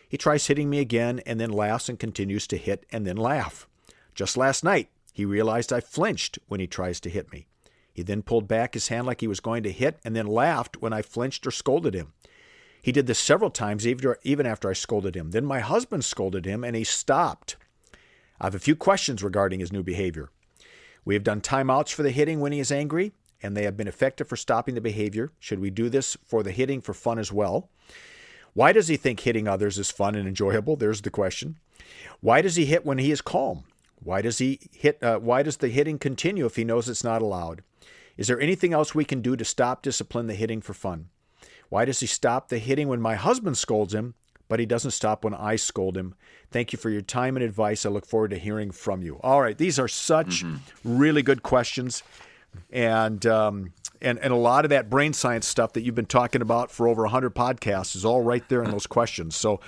he 0.09 0.17
tries 0.17 0.49
hitting 0.49 0.69
me 0.69 0.81
again 0.81 1.21
and 1.25 1.39
then 1.39 1.53
laughs 1.53 1.89
and 1.89 1.97
continues 1.97 2.49
to 2.49 2.57
hit 2.57 2.87
and 2.91 3.07
then 3.07 3.17
laugh. 3.17 3.69
Just 4.17 4.37
last 4.37 4.65
night, 4.65 4.89
he 5.13 5.25
realized 5.25 5.73
I 5.73 5.79
flinched 5.79 6.41
when 6.49 6.59
he 6.59 6.67
tries 6.67 6.99
to 7.03 7.09
hit 7.09 7.31
me. 7.31 7.47
He 7.95 8.03
then 8.03 8.23
pulled 8.23 8.49
back 8.49 8.75
his 8.75 8.89
hand 8.89 9.07
like 9.07 9.21
he 9.21 9.29
was 9.29 9.39
going 9.39 9.63
to 9.63 9.71
hit 9.71 10.01
and 10.05 10.17
then 10.17 10.27
laughed 10.27 10.83
when 10.83 10.93
I 10.93 11.03
flinched 11.03 11.47
or 11.47 11.53
scolded 11.53 11.95
him. 11.95 12.15
He 12.83 12.91
did 12.91 13.07
this 13.07 13.21
several 13.21 13.51
times, 13.51 13.87
even 13.87 14.45
after 14.45 14.69
I 14.69 14.73
scolded 14.73 15.15
him. 15.15 15.31
Then 15.31 15.45
my 15.45 15.61
husband 15.61 16.05
scolded 16.05 16.47
him 16.47 16.65
and 16.65 16.75
he 16.75 16.83
stopped. 16.83 17.55
I 18.41 18.47
have 18.47 18.57
a 18.57 18.59
few 18.59 18.75
questions 18.75 19.23
regarding 19.23 19.61
his 19.61 19.73
new 19.73 19.85
behavior. 19.85 20.31
We 21.07 21.15
have 21.15 21.25
done 21.25 21.41
timeouts 21.41 21.95
for 21.95 22.03
the 22.03 22.11
hitting 22.11 22.41
when 22.41 22.53
he 22.53 22.59
is 22.59 22.73
angry, 22.73 23.13
and 23.41 23.57
they 23.57 23.63
have 23.63 23.77
been 23.77 23.89
effective 23.89 24.29
for 24.29 24.37
stopping 24.37 24.75
the 24.75 24.81
behavior. 24.81 25.31
Should 25.39 25.61
we 25.61 25.71
do 25.71 25.89
this 25.89 26.17
for 26.27 26.43
the 26.43 26.51
hitting 26.51 26.81
for 26.81 26.93
fun 26.93 27.19
as 27.19 27.33
well? 27.33 27.71
Why 28.53 28.73
does 28.73 28.89
he 28.89 28.97
think 28.97 29.21
hitting 29.21 29.47
others 29.47 29.79
is 29.79 29.91
fun 29.91 30.17
and 30.17 30.27
enjoyable? 30.27 30.75
There's 30.75 31.03
the 31.03 31.11
question. 31.11 31.59
Why 32.21 32.43
does 32.43 32.57
he 32.57 32.67
hit 32.67 32.85
when 32.85 32.99
he 32.99 33.13
is 33.13 33.21
calm? 33.21 33.65
Why 34.03 34.21
does 34.21 34.39
he 34.39 34.59
hit? 34.73 35.01
Uh, 35.01 35.19
why 35.19 35.45
does 35.45 35.59
the 35.59 35.69
hitting 35.69 35.99
continue 35.99 36.45
if 36.45 36.57
he 36.57 36.65
knows 36.65 36.89
it's 36.89 37.05
not 37.05 37.23
allowed? 37.23 37.63
Is 38.17 38.27
there 38.27 38.41
anything 38.41 38.73
else 38.73 38.95
we 38.95 39.05
can 39.05 39.21
do 39.21 39.37
to 39.37 39.45
stop 39.45 39.83
discipline 39.83 40.27
the 40.27 40.35
hitting 40.35 40.61
for 40.61 40.75
fun? 40.75 41.11
Why 41.69 41.85
does 41.85 42.01
he 42.01 42.07
stop 42.07 42.49
the 42.49 42.59
hitting 42.59 42.89
when 42.89 43.01
my 43.01 43.15
husband 43.15 43.59
scolds 43.59 43.95
him, 43.95 44.15
but 44.49 44.61
he 44.61 44.67
doesn't 44.67 44.93
stop 44.93 45.25
when 45.25 45.35
I 45.35 45.57
scold 45.57 45.97
him? 45.97 46.15
Thank 46.51 46.73
you 46.73 46.79
for 46.79 46.91
your 46.91 47.03
time 47.03 47.37
and 47.37 47.45
advice. 47.45 47.85
I 47.85 47.89
look 47.89 48.07
forward 48.07 48.31
to 48.31 48.39
hearing 48.39 48.71
from 48.71 49.03
you. 49.03 49.19
All 49.23 49.41
right, 49.41 49.57
these 49.57 49.79
are 49.79 49.89
such 49.89 50.45
mm-hmm. 50.45 50.99
really 50.99 51.23
good 51.23 51.43
questions, 51.43 52.03
and 52.71 53.25
um, 53.27 53.73
and 54.01 54.19
and 54.19 54.33
a 54.33 54.37
lot 54.37 54.65
of 54.65 54.71
that 54.71 54.89
brain 54.89 55.13
science 55.13 55.47
stuff 55.47 55.73
that 55.75 55.83
you've 55.83 55.95
been 55.95 56.07
talking 56.07 56.43
about 56.43 56.71
for 56.71 56.89
over 56.89 57.07
hundred 57.07 57.35
podcasts 57.35 57.97
is 57.97 58.05
all 58.05 58.23
right 58.23 58.49
there 58.49 58.63
in 58.63 58.71
those 58.71 58.87
questions. 58.89 59.37
So 59.37 59.61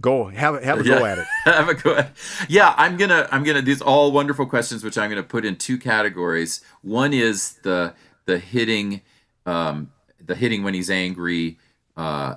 Go 0.00 0.28
have 0.28 0.62
have 0.62 0.78
a 0.78 0.84
go 0.84 1.04
at 1.04 1.18
it. 1.18 1.26
have 1.44 1.68
a 1.68 1.74
go. 1.74 1.96
At, 1.96 2.16
yeah, 2.48 2.72
I'm 2.76 2.96
gonna 2.96 3.28
I'm 3.32 3.42
gonna 3.42 3.62
these 3.62 3.82
all 3.82 4.12
wonderful 4.12 4.46
questions, 4.46 4.84
which 4.84 4.96
I'm 4.96 5.10
gonna 5.10 5.24
put 5.24 5.44
in 5.44 5.56
two 5.56 5.76
categories. 5.76 6.60
One 6.82 7.12
is 7.12 7.54
the 7.64 7.94
the 8.24 8.38
hitting, 8.38 9.00
um, 9.44 9.90
the 10.24 10.36
hitting 10.36 10.62
when 10.62 10.74
he's 10.74 10.88
angry, 10.88 11.58
uh, 11.96 12.36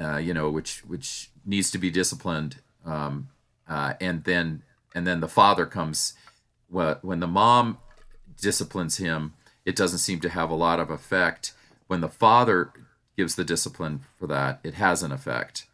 uh, 0.00 0.16
you 0.16 0.32
know, 0.32 0.50
which 0.50 0.80
which 0.86 1.30
needs 1.44 1.70
to 1.70 1.78
be 1.78 1.90
disciplined, 1.90 2.56
um, 2.84 3.28
uh, 3.68 3.94
and 4.00 4.24
then 4.24 4.62
and 4.94 5.06
then 5.06 5.20
the 5.20 5.28
father 5.28 5.66
comes. 5.66 6.14
When 6.68 7.18
the 7.18 7.26
mom 7.26 7.78
disciplines 8.40 8.98
him, 8.98 9.34
it 9.64 9.74
doesn't 9.74 9.98
seem 9.98 10.20
to 10.20 10.28
have 10.28 10.50
a 10.50 10.54
lot 10.54 10.78
of 10.78 10.88
effect. 10.88 11.52
When 11.88 12.00
the 12.00 12.08
father 12.08 12.70
gives 13.16 13.34
the 13.34 13.44
discipline 13.44 14.02
for 14.16 14.28
that, 14.28 14.60
it 14.62 14.74
has 14.74 15.02
an 15.02 15.10
effect. 15.10 15.66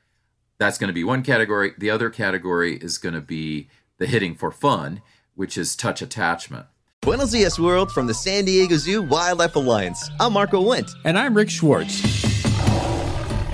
That's 0.59 0.79
going 0.79 0.89
to 0.89 0.95
be 0.95 1.05
one 1.05 1.23
category. 1.23 1.75
The 1.77 1.91
other 1.91 2.09
category 2.09 2.77
is 2.77 2.97
going 2.97 3.15
to 3.15 3.21
be 3.21 3.69
the 3.99 4.07
hitting 4.07 4.35
for 4.35 4.51
fun, 4.51 5.03
which 5.35 5.59
is 5.59 5.77
touch 5.77 6.01
attachment. 6.01 6.67
Buenos 7.03 7.33
dias, 7.33 7.59
world, 7.59 7.93
from 7.93 8.07
the 8.07 8.15
San 8.15 8.47
Diego 8.47 8.77
Zoo 8.77 9.03
Wildlife 9.03 9.55
Alliance. 9.55 10.11
I'm 10.19 10.33
Marco 10.33 10.63
Wendt. 10.63 10.91
And 11.05 11.19
I'm 11.19 11.35
Rick 11.35 11.51
Schwartz. 11.51 12.26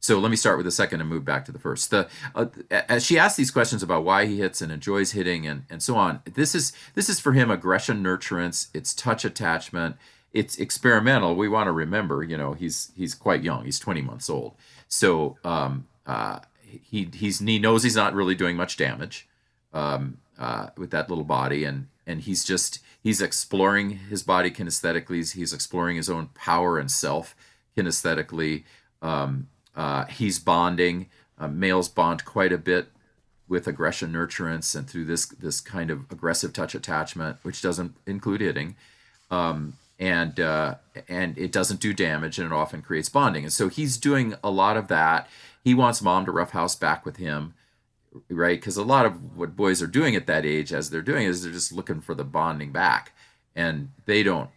So 0.00 0.18
let 0.18 0.30
me 0.30 0.36
start 0.36 0.56
with 0.56 0.64
the 0.64 0.72
second 0.72 1.00
and 1.00 1.10
move 1.10 1.26
back 1.26 1.44
to 1.44 1.52
the 1.52 1.58
first. 1.58 1.90
The 1.90 2.08
uh, 2.34 2.46
as 2.70 3.04
she 3.04 3.18
asks 3.18 3.36
these 3.36 3.50
questions 3.50 3.82
about 3.82 4.02
why 4.02 4.26
he 4.26 4.38
hits 4.38 4.62
and 4.62 4.72
enjoys 4.72 5.12
hitting 5.12 5.46
and 5.46 5.64
and 5.68 5.82
so 5.82 5.96
on. 5.96 6.22
This 6.24 6.54
is 6.54 6.72
this 6.94 7.08
is 7.10 7.20
for 7.20 7.32
him 7.32 7.50
aggression 7.50 8.02
nurturance. 8.02 8.68
It's 8.72 8.94
touch 8.94 9.24
attachment. 9.24 9.96
It's 10.32 10.58
experimental. 10.58 11.34
We 11.34 11.48
want 11.48 11.66
to 11.66 11.72
remember, 11.72 12.22
you 12.22 12.36
know, 12.36 12.54
he's 12.54 12.92
he's 12.96 13.14
quite 13.14 13.42
young. 13.42 13.64
He's 13.64 13.78
20 13.78 14.00
months 14.00 14.30
old. 14.30 14.54
So 14.88 15.36
um, 15.44 15.86
uh, 16.06 16.40
he 16.62 17.08
he's 17.12 17.40
he 17.40 17.58
knows 17.58 17.82
he's 17.82 17.96
not 17.96 18.14
really 18.14 18.34
doing 18.34 18.56
much 18.56 18.76
damage 18.78 19.28
um, 19.72 20.18
uh, 20.38 20.68
with 20.78 20.90
that 20.92 21.10
little 21.10 21.24
body, 21.24 21.64
and 21.64 21.88
and 22.06 22.22
he's 22.22 22.44
just 22.44 22.78
he's 23.02 23.20
exploring 23.20 23.90
his 23.90 24.22
body 24.22 24.50
kinesthetically. 24.50 25.32
He's 25.32 25.52
exploring 25.52 25.96
his 25.96 26.08
own 26.08 26.28
power 26.28 26.78
and 26.78 26.90
self 26.90 27.36
kinesthetically. 27.76 28.64
Um, 29.02 29.48
uh, 29.76 30.04
he's 30.06 30.38
bonding. 30.38 31.06
Uh, 31.38 31.48
males 31.48 31.88
bond 31.88 32.24
quite 32.24 32.52
a 32.52 32.58
bit 32.58 32.88
with 33.48 33.66
aggression 33.66 34.12
nurturance 34.12 34.76
and 34.76 34.88
through 34.88 35.04
this 35.04 35.26
this 35.26 35.60
kind 35.60 35.90
of 35.90 36.10
aggressive 36.10 36.52
touch 36.52 36.74
attachment, 36.74 37.38
which 37.42 37.60
doesn't 37.60 37.96
include 38.06 38.40
hitting, 38.40 38.76
um, 39.30 39.74
and 39.98 40.38
uh, 40.38 40.76
and 41.08 41.36
it 41.36 41.50
doesn't 41.50 41.80
do 41.80 41.92
damage, 41.92 42.38
and 42.38 42.46
it 42.46 42.54
often 42.54 42.82
creates 42.82 43.08
bonding. 43.08 43.44
And 43.44 43.52
so 43.52 43.68
he's 43.68 43.98
doing 43.98 44.34
a 44.44 44.50
lot 44.50 44.76
of 44.76 44.88
that. 44.88 45.28
He 45.64 45.74
wants 45.74 46.00
mom 46.00 46.24
to 46.26 46.32
roughhouse 46.32 46.76
back 46.76 47.04
with 47.04 47.16
him, 47.16 47.54
right? 48.28 48.58
Because 48.58 48.76
a 48.76 48.84
lot 48.84 49.04
of 49.04 49.36
what 49.36 49.56
boys 49.56 49.82
are 49.82 49.86
doing 49.86 50.14
at 50.14 50.26
that 50.26 50.46
age, 50.46 50.72
as 50.72 50.90
they're 50.90 51.02
doing, 51.02 51.26
is 51.26 51.42
they're 51.42 51.52
just 51.52 51.72
looking 51.72 52.00
for 52.00 52.14
the 52.14 52.24
bonding 52.24 52.70
back, 52.70 53.12
and 53.56 53.90
they 54.06 54.22
don't 54.22 54.50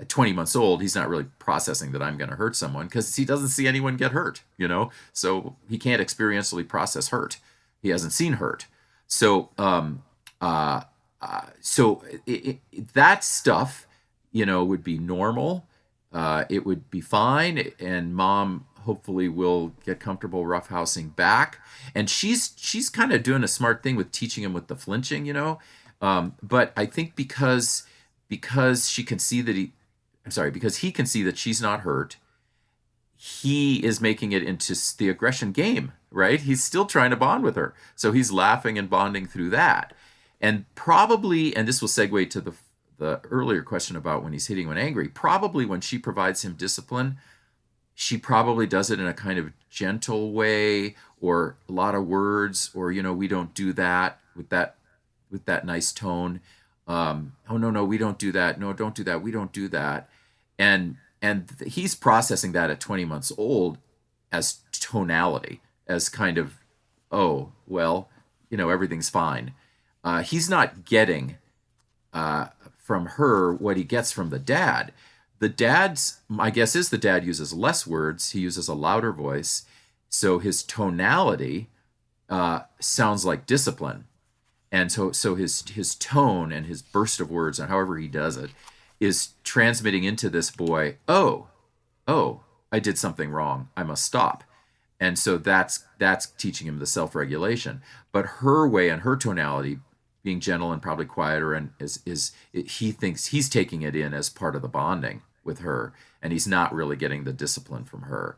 at 0.00 0.08
20 0.08 0.32
months 0.32 0.56
old, 0.56 0.82
he's 0.82 0.94
not 0.94 1.08
really 1.08 1.26
processing 1.38 1.92
that 1.92 2.02
I'm 2.02 2.16
going 2.16 2.30
to 2.30 2.36
hurt 2.36 2.56
someone 2.56 2.86
because 2.86 3.16
he 3.16 3.24
doesn't 3.24 3.48
see 3.48 3.66
anyone 3.66 3.96
get 3.96 4.12
hurt, 4.12 4.42
you 4.56 4.66
know? 4.66 4.90
So 5.12 5.56
he 5.68 5.78
can't 5.78 6.02
experientially 6.02 6.66
process 6.66 7.08
hurt. 7.08 7.38
He 7.82 7.90
hasn't 7.90 8.12
seen 8.12 8.34
hurt. 8.34 8.66
So, 9.06 9.50
um, 9.58 10.02
uh, 10.40 10.82
uh, 11.20 11.42
so 11.60 12.02
it, 12.26 12.58
it, 12.72 12.94
that 12.94 13.24
stuff 13.24 13.86
you 14.32 14.46
know, 14.46 14.64
would 14.64 14.84
be 14.84 14.98
normal. 14.98 15.66
Uh, 16.12 16.44
it 16.48 16.66
would 16.66 16.90
be 16.90 17.00
fine, 17.00 17.72
and 17.78 18.14
mom 18.14 18.66
hopefully 18.80 19.28
will 19.28 19.72
get 19.84 20.00
comfortable 20.00 20.44
roughhousing 20.44 21.14
back. 21.14 21.58
And 21.94 22.08
she's 22.08 22.52
she's 22.56 22.88
kind 22.88 23.12
of 23.12 23.22
doing 23.22 23.44
a 23.44 23.48
smart 23.48 23.82
thing 23.82 23.96
with 23.96 24.10
teaching 24.10 24.42
him 24.42 24.52
with 24.52 24.68
the 24.68 24.76
flinching, 24.76 25.26
you 25.26 25.32
know. 25.32 25.58
Um, 26.00 26.34
but 26.42 26.72
I 26.76 26.86
think 26.86 27.14
because 27.14 27.84
because 28.28 28.88
she 28.88 29.04
can 29.04 29.18
see 29.18 29.42
that 29.42 29.54
he, 29.54 29.72
I'm 30.24 30.30
sorry, 30.30 30.50
because 30.50 30.78
he 30.78 30.92
can 30.92 31.06
see 31.06 31.22
that 31.22 31.38
she's 31.38 31.62
not 31.62 31.80
hurt, 31.80 32.16
he 33.16 33.84
is 33.84 34.00
making 34.00 34.32
it 34.32 34.42
into 34.42 34.74
the 34.96 35.08
aggression 35.08 35.52
game, 35.52 35.92
right? 36.10 36.40
He's 36.40 36.64
still 36.64 36.86
trying 36.86 37.10
to 37.10 37.16
bond 37.16 37.44
with 37.44 37.56
her, 37.56 37.74
so 37.94 38.12
he's 38.12 38.32
laughing 38.32 38.78
and 38.78 38.88
bonding 38.88 39.26
through 39.26 39.50
that. 39.50 39.92
And 40.40 40.64
probably, 40.74 41.54
and 41.54 41.68
this 41.68 41.80
will 41.80 41.88
segue 41.88 42.30
to 42.30 42.40
the 42.40 42.54
the 43.00 43.18
earlier 43.30 43.62
question 43.62 43.96
about 43.96 44.22
when 44.22 44.34
he's 44.34 44.46
hitting 44.46 44.68
when 44.68 44.76
angry. 44.76 45.08
Probably 45.08 45.64
when 45.64 45.80
she 45.80 45.98
provides 45.98 46.44
him 46.44 46.52
discipline, 46.52 47.16
she 47.94 48.18
probably 48.18 48.66
does 48.66 48.90
it 48.90 49.00
in 49.00 49.06
a 49.06 49.14
kind 49.14 49.38
of 49.38 49.52
gentle 49.70 50.32
way 50.32 50.94
or 51.20 51.56
a 51.68 51.72
lot 51.72 51.94
of 51.94 52.06
words 52.06 52.70
or 52.74 52.92
you 52.92 53.02
know 53.02 53.12
we 53.12 53.28
don't 53.28 53.54
do 53.54 53.72
that 53.72 54.18
with 54.34 54.48
that 54.50 54.76
with 55.30 55.44
that 55.44 55.64
nice 55.64 55.92
tone 55.92 56.40
um, 56.90 57.36
oh 57.48 57.56
no 57.56 57.70
no 57.70 57.84
we 57.84 57.98
don't 57.98 58.18
do 58.18 58.32
that. 58.32 58.58
No 58.58 58.72
don't 58.72 58.96
do 58.96 59.04
that. 59.04 59.22
We 59.22 59.30
don't 59.30 59.52
do 59.52 59.68
that. 59.68 60.08
And 60.58 60.96
and 61.22 61.48
he's 61.64 61.94
processing 61.94 62.50
that 62.52 62.68
at 62.68 62.80
20 62.80 63.04
months 63.04 63.30
old 63.38 63.78
as 64.32 64.58
tonality 64.72 65.60
as 65.86 66.08
kind 66.08 66.36
of 66.36 66.54
oh 67.12 67.52
well 67.68 68.08
you 68.48 68.56
know 68.56 68.70
everything's 68.70 69.08
fine. 69.08 69.54
Uh, 70.02 70.22
he's 70.22 70.50
not 70.50 70.84
getting 70.84 71.36
uh, 72.12 72.46
from 72.76 73.06
her 73.06 73.54
what 73.54 73.76
he 73.76 73.84
gets 73.84 74.10
from 74.10 74.30
the 74.30 74.40
dad. 74.40 74.92
The 75.38 75.48
dad's 75.48 76.22
my 76.28 76.50
guess 76.50 76.74
is 76.74 76.88
the 76.88 76.98
dad 76.98 77.24
uses 77.24 77.52
less 77.52 77.86
words. 77.86 78.32
He 78.32 78.40
uses 78.40 78.66
a 78.66 78.74
louder 78.74 79.12
voice. 79.12 79.64
So 80.08 80.40
his 80.40 80.64
tonality 80.64 81.68
uh, 82.28 82.62
sounds 82.80 83.24
like 83.24 83.46
discipline 83.46 84.06
and 84.72 84.92
so 84.92 85.12
so 85.12 85.34
his 85.34 85.68
his 85.70 85.94
tone 85.94 86.52
and 86.52 86.66
his 86.66 86.82
burst 86.82 87.20
of 87.20 87.30
words 87.30 87.58
and 87.58 87.68
however 87.68 87.98
he 87.98 88.08
does 88.08 88.36
it 88.36 88.50
is 88.98 89.30
transmitting 89.44 90.04
into 90.04 90.28
this 90.28 90.50
boy 90.50 90.96
oh 91.08 91.48
oh 92.06 92.40
i 92.72 92.78
did 92.78 92.98
something 92.98 93.30
wrong. 93.30 93.68
I 93.76 93.82
must 93.82 94.04
stop. 94.04 94.44
And 94.98 95.18
so 95.18 95.38
that's 95.38 95.84
that's 95.98 96.26
teaching 96.26 96.66
him 96.66 96.78
the 96.78 96.86
self-regulation. 96.86 97.82
But 98.12 98.26
her 98.26 98.68
way 98.68 98.90
and 98.90 99.02
her 99.02 99.16
tonality 99.16 99.78
being 100.22 100.40
gentle 100.40 100.72
and 100.72 100.82
probably 100.82 101.06
quieter 101.06 101.54
and 101.54 101.70
is 101.78 102.00
is 102.04 102.32
he 102.52 102.92
thinks 102.92 103.26
he's 103.26 103.48
taking 103.48 103.82
it 103.82 103.96
in 103.96 104.12
as 104.12 104.28
part 104.28 104.54
of 104.54 104.62
the 104.62 104.68
bonding 104.68 105.22
with 105.42 105.60
her 105.60 105.94
and 106.22 106.32
he's 106.32 106.46
not 106.46 106.74
really 106.74 106.96
getting 106.96 107.24
the 107.24 107.32
discipline 107.32 107.84
from 107.84 108.02
her. 108.02 108.36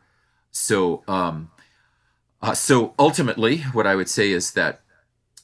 So 0.53 1.03
um 1.09 1.51
uh, 2.41 2.55
so 2.55 2.93
ultimately 2.99 3.59
what 3.73 3.87
i 3.87 3.95
would 3.95 4.09
say 4.09 4.31
is 4.31 4.53
that 4.53 4.82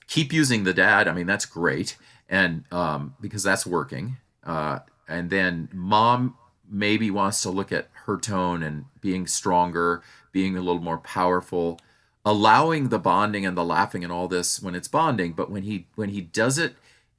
keep 0.08 0.32
using 0.32 0.64
the 0.64 0.74
dad. 0.74 1.06
I 1.06 1.12
mean, 1.12 1.26
that's 1.26 1.46
great, 1.46 1.96
and 2.28 2.64
um, 2.72 3.14
because 3.20 3.42
that's 3.44 3.64
working. 3.64 4.16
Uh, 4.42 4.80
and 5.06 5.30
then 5.30 5.68
mom 5.72 6.36
maybe 6.68 7.10
wants 7.10 7.42
to 7.42 7.50
look 7.50 7.70
at 7.70 7.88
her 8.06 8.18
tone 8.18 8.62
and 8.62 8.86
being 9.00 9.26
stronger, 9.26 10.02
being 10.32 10.56
a 10.56 10.60
little 10.60 10.82
more 10.82 10.98
powerful, 10.98 11.78
allowing 12.24 12.88
the 12.88 12.98
bonding 12.98 13.46
and 13.46 13.56
the 13.56 13.64
laughing 13.64 14.02
and 14.02 14.12
all 14.12 14.28
this 14.28 14.60
when 14.60 14.74
it's 14.74 14.88
bonding. 14.88 15.32
But 15.32 15.50
when 15.50 15.62
he 15.62 15.86
when 15.94 16.08
he 16.10 16.20
does 16.20 16.58
it, 16.58 16.74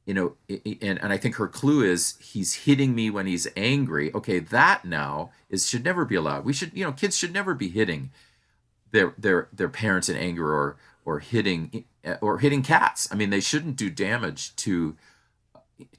you 0.06 0.14
know, 0.14 0.36
and 0.82 1.00
and 1.00 1.14
I 1.14 1.18
think 1.18 1.36
her 1.36 1.48
clue 1.48 1.84
is 1.84 2.16
he's 2.20 2.54
hitting 2.66 2.96
me 2.96 3.10
when 3.10 3.28
he's 3.28 3.48
angry. 3.56 4.14
Okay, 4.14 4.40
that 4.40 4.86
now 4.86 5.32
is 5.50 5.68
should 5.68 5.84
never 5.84 6.06
be 6.06 6.16
allowed. 6.16 6.46
We 6.46 6.54
should, 6.54 6.72
you 6.74 6.84
know, 6.84 6.92
kids 6.92 7.18
should 7.18 7.34
never 7.34 7.54
be 7.54 7.70
hitting 7.70 8.12
their 8.92 9.14
their 9.18 9.50
their 9.54 9.70
parents 9.70 10.10
in 10.10 10.18
anger 10.18 10.52
or 10.52 10.78
or 11.06 11.20
hitting 11.20 11.86
or 12.22 12.40
hitting 12.40 12.64
cats. 12.64 13.08
I 13.12 13.16
mean, 13.16 13.30
they 13.30 13.40
shouldn't 13.40 13.76
do 13.76 13.90
damage 13.90 14.56
to 14.58 14.96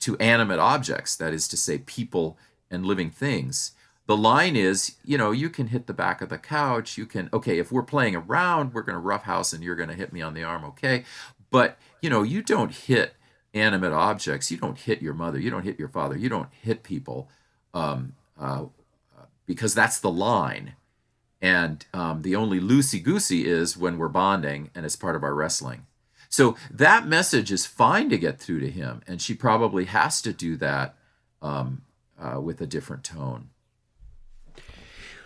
to 0.01 0.17
animate 0.19 0.59
objects, 0.59 1.17
that 1.17 1.33
is 1.33 1.49
to 1.49 1.57
say, 1.57 1.79
people 1.79 2.39
and 2.71 2.85
living 2.85 3.11
things. 3.11 3.73
The 4.07 4.17
line 4.17 4.57
is, 4.57 4.97
you 5.05 5.17
know, 5.17 5.31
you 5.31 5.49
can 5.49 5.69
hit 5.69 5.87
the 5.87 5.95
back 5.95 6.21
of 6.21 6.29
the 6.29 6.39
couch. 6.39 6.99
You 6.99 7.07
can, 7.07 7.31
okay, 7.33 7.59
if 7.59 7.71
we're 7.71 7.83
playing 7.83 8.17
around, 8.17 8.75
we're 8.75 8.83
going 8.83 8.97
to 8.97 9.01
roughhouse 9.01 9.53
and 9.53 9.63
you're 9.63 9.77
going 9.77 9.89
to 9.89 9.95
hit 9.95 10.13
me 10.13 10.21
on 10.21 10.35
the 10.35 10.43
arm, 10.43 10.65
okay? 10.65 11.05
But, 11.51 11.79
you 12.03 12.11
know, 12.11 12.23
you 12.23 12.43
don't 12.43 12.73
hit 12.73 13.15
animate 13.55 13.93
objects. 13.93 14.51
You 14.51 14.57
don't 14.57 14.79
hit 14.79 15.01
your 15.01 15.15
mother. 15.15 15.39
You 15.39 15.51
don't 15.51 15.65
hit 15.65 15.79
your 15.79 15.89
father. 15.89 16.17
You 16.17 16.29
don't 16.29 16.53
hit 16.53 16.83
people 16.83 17.29
um, 17.73 18.15
uh, 18.39 18.65
because 19.47 19.75
that's 19.75 20.01
the 20.01 20.11
line. 20.11 20.75
And 21.41 21.87
um, 21.95 22.23
the 22.23 22.37
only 22.37 22.61
loosey 22.61 23.03
goosey 23.03 23.47
is 23.47 23.77
when 23.77 23.97
we're 23.97 24.09
bonding 24.09 24.71
and 24.75 24.85
it's 24.85 24.97
part 24.97 25.17
of 25.17 25.23
our 25.23 25.35
wrestling. 25.35 25.87
So 26.31 26.57
that 26.71 27.09
message 27.09 27.51
is 27.51 27.67
fine 27.67 28.09
to 28.11 28.17
get 28.17 28.39
through 28.39 28.61
to 28.61 28.71
him, 28.71 29.03
and 29.07 29.21
she 29.21 29.35
probably 29.35 29.87
has 29.87 30.23
to 30.23 30.33
do 30.33 30.57
that 30.57 30.95
um, 31.43 31.83
uh, 32.19 32.41
with 32.41 32.61
a 32.61 32.67
different 32.67 33.03
tone. 33.03 33.51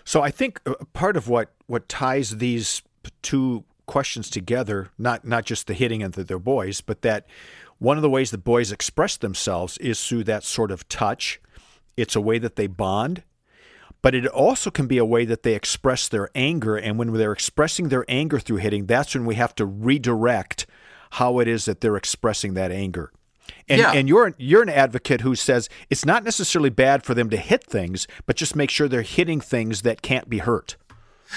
So 0.04 0.22
I 0.22 0.30
think 0.30 0.60
uh, 0.66 0.74
part 0.94 1.16
of 1.16 1.28
what 1.28 1.52
what 1.66 1.88
ties 1.88 2.38
these 2.38 2.82
two 3.22 3.64
questions 3.86 4.30
together, 4.30 4.90
not 4.98 5.26
not 5.26 5.44
just 5.44 5.66
the 5.66 5.74
hitting 5.74 6.02
of 6.02 6.12
their 6.14 6.38
boys, 6.38 6.80
but 6.80 7.02
that 7.02 7.26
one 7.78 7.98
of 7.98 8.02
the 8.02 8.10
ways 8.10 8.30
that 8.30 8.38
boys 8.38 8.72
express 8.72 9.18
themselves 9.18 9.76
is 9.78 10.02
through 10.06 10.24
that 10.24 10.42
sort 10.42 10.70
of 10.70 10.88
touch. 10.88 11.38
It's 11.98 12.16
a 12.16 12.20
way 12.20 12.38
that 12.38 12.56
they 12.56 12.66
bond, 12.66 13.22
but 14.00 14.14
it 14.14 14.26
also 14.26 14.70
can 14.70 14.86
be 14.86 14.96
a 14.96 15.04
way 15.04 15.26
that 15.26 15.42
they 15.42 15.54
express 15.54 16.08
their 16.08 16.30
anger. 16.34 16.76
And 16.76 16.98
when 16.98 17.12
they're 17.12 17.32
expressing 17.32 17.88
their 17.88 18.06
anger 18.08 18.38
through 18.38 18.56
hitting, 18.56 18.86
that's 18.86 19.14
when 19.14 19.26
we 19.26 19.34
have 19.34 19.54
to 19.56 19.66
redirect 19.66 20.66
how 21.14 21.38
it 21.38 21.46
is 21.46 21.64
that 21.66 21.80
they're 21.80 21.96
expressing 21.96 22.54
that 22.54 22.72
anger. 22.72 23.12
And, 23.68 23.80
yeah. 23.80 23.92
and 23.92 24.08
you're 24.08 24.34
you're 24.36 24.62
an 24.62 24.68
advocate 24.68 25.20
who 25.20 25.34
says 25.34 25.68
it's 25.88 26.04
not 26.04 26.24
necessarily 26.24 26.70
bad 26.70 27.04
for 27.04 27.14
them 27.14 27.30
to 27.30 27.36
hit 27.36 27.64
things, 27.64 28.06
but 28.26 28.36
just 28.36 28.56
make 28.56 28.70
sure 28.70 28.88
they're 28.88 29.02
hitting 29.02 29.40
things 29.40 29.82
that 29.82 30.02
can't 30.02 30.28
be 30.28 30.38
hurt. 30.38 30.76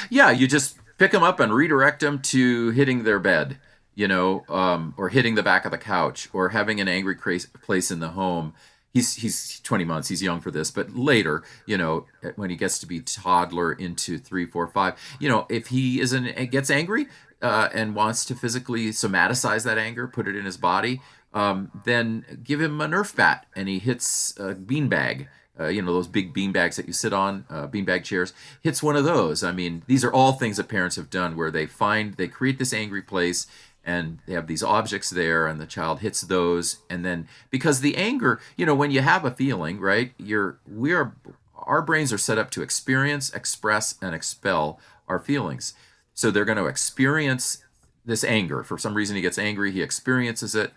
Yeah, 0.09 0.31
you 0.31 0.47
just 0.47 0.77
pick 0.97 1.11
them 1.11 1.23
up 1.23 1.39
and 1.39 1.53
redirect 1.53 1.99
them 1.99 2.19
to 2.23 2.71
hitting 2.71 3.03
their 3.03 3.19
bed, 3.19 3.57
you 3.93 4.07
know, 4.07 4.43
um, 4.49 4.93
or 4.97 5.09
hitting 5.09 5.35
the 5.35 5.43
back 5.43 5.63
of 5.65 5.71
the 5.71 5.77
couch, 5.77 6.27
or 6.33 6.49
having 6.49 6.81
an 6.81 6.87
angry 6.87 7.15
place 7.15 7.91
in 7.91 7.99
the 7.99 8.09
home. 8.09 8.53
He's 8.93 9.15
he's 9.15 9.59
20 9.59 9.83
months. 9.83 10.09
He's 10.09 10.23
young 10.23 10.39
for 10.39 10.49
this, 10.49 10.71
but 10.71 10.95
later, 10.95 11.43
you 11.65 11.77
know, 11.77 12.07
when 12.35 12.49
he 12.49 12.55
gets 12.55 12.79
to 12.79 12.87
be 12.87 13.01
toddler 13.01 13.73
into 13.73 14.17
three, 14.17 14.45
four, 14.45 14.67
five, 14.67 14.95
you 15.19 15.29
know, 15.29 15.45
if 15.49 15.67
he 15.67 16.01
isn't 16.01 16.49
gets 16.49 16.71
angry, 16.71 17.07
uh, 17.41 17.69
and 17.73 17.95
wants 17.95 18.25
to 18.25 18.35
physically 18.35 18.89
somaticize 18.89 19.63
that 19.63 19.77
anger, 19.77 20.07
put 20.07 20.27
it 20.27 20.35
in 20.35 20.45
his 20.45 20.57
body, 20.57 21.01
um, 21.33 21.71
then 21.85 22.39
give 22.43 22.61
him 22.61 22.79
a 22.81 22.87
Nerf 22.87 23.15
bat 23.15 23.45
and 23.55 23.67
he 23.67 23.79
hits 23.79 24.35
a 24.37 24.55
beanbag. 24.55 25.27
Uh, 25.59 25.67
you 25.69 25.81
know 25.81 25.91
those 25.91 26.07
big 26.07 26.33
bean 26.33 26.51
bags 26.51 26.75
that 26.75 26.85
you 26.85 26.93
sit 26.93 27.11
on, 27.11 27.43
uh, 27.49 27.67
beanbag 27.67 28.03
chairs. 28.03 28.31
Hits 28.61 28.83
one 28.83 28.95
of 28.95 29.03
those. 29.03 29.43
I 29.43 29.51
mean, 29.51 29.81
these 29.87 30.03
are 30.03 30.13
all 30.13 30.33
things 30.33 30.57
that 30.57 30.67
parents 30.67 30.97
have 30.97 31.09
done 31.09 31.35
where 31.35 31.49
they 31.49 31.65
find 31.65 32.13
they 32.13 32.27
create 32.27 32.59
this 32.59 32.73
angry 32.73 33.01
place 33.01 33.47
and 33.87 34.19
they 34.27 34.33
have 34.33 34.47
these 34.47 34.61
objects 34.61 35.09
there 35.09 35.47
and 35.47 35.59
the 35.59 35.65
child 35.65 36.01
hits 36.01 36.21
those 36.21 36.79
and 36.89 37.05
then 37.05 37.27
because 37.49 37.79
the 37.79 37.95
anger 37.95 38.39
you 38.57 38.65
know 38.65 38.75
when 38.75 38.91
you 38.91 39.01
have 39.01 39.23
a 39.23 39.31
feeling 39.31 39.79
right 39.79 40.13
you're 40.17 40.59
we 40.67 40.93
are 40.93 41.15
our 41.55 41.81
brains 41.81 42.11
are 42.11 42.17
set 42.17 42.37
up 42.37 42.51
to 42.51 42.61
experience 42.61 43.33
express 43.33 43.95
and 44.01 44.13
expel 44.13 44.79
our 45.07 45.19
feelings 45.19 45.73
so 46.17 46.31
they're 46.31 46.45
going 46.45 46.57
to 46.57 46.65
experience 46.65 47.59
this 48.03 48.23
anger. 48.23 48.63
For 48.63 48.79
some 48.79 48.95
reason, 48.95 49.15
he 49.15 49.21
gets 49.21 49.37
angry, 49.37 49.71
he 49.71 49.83
experiences 49.83 50.55
it. 50.55 50.73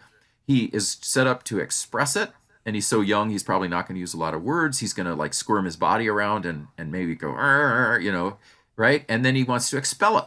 He 0.46 0.64
is 0.66 0.98
set 1.00 1.26
up 1.26 1.44
to 1.44 1.58
express 1.58 2.14
it. 2.14 2.30
And 2.66 2.76
he's 2.76 2.86
so 2.86 3.00
young, 3.00 3.30
he's 3.30 3.42
probably 3.42 3.66
not 3.66 3.88
going 3.88 3.94
to 3.94 4.00
use 4.00 4.12
a 4.12 4.18
lot 4.18 4.34
of 4.34 4.42
words. 4.42 4.80
He's 4.80 4.92
going 4.92 5.06
to 5.06 5.14
like 5.14 5.32
squirm 5.32 5.64
his 5.64 5.76
body 5.76 6.08
around 6.08 6.44
and, 6.44 6.66
and 6.76 6.92
maybe 6.92 7.14
go, 7.14 7.30
you 7.98 8.12
know, 8.12 8.36
right? 8.76 9.06
And 9.08 9.24
then 9.24 9.34
he 9.34 9.42
wants 9.42 9.70
to 9.70 9.78
expel 9.78 10.18
it. 10.18 10.26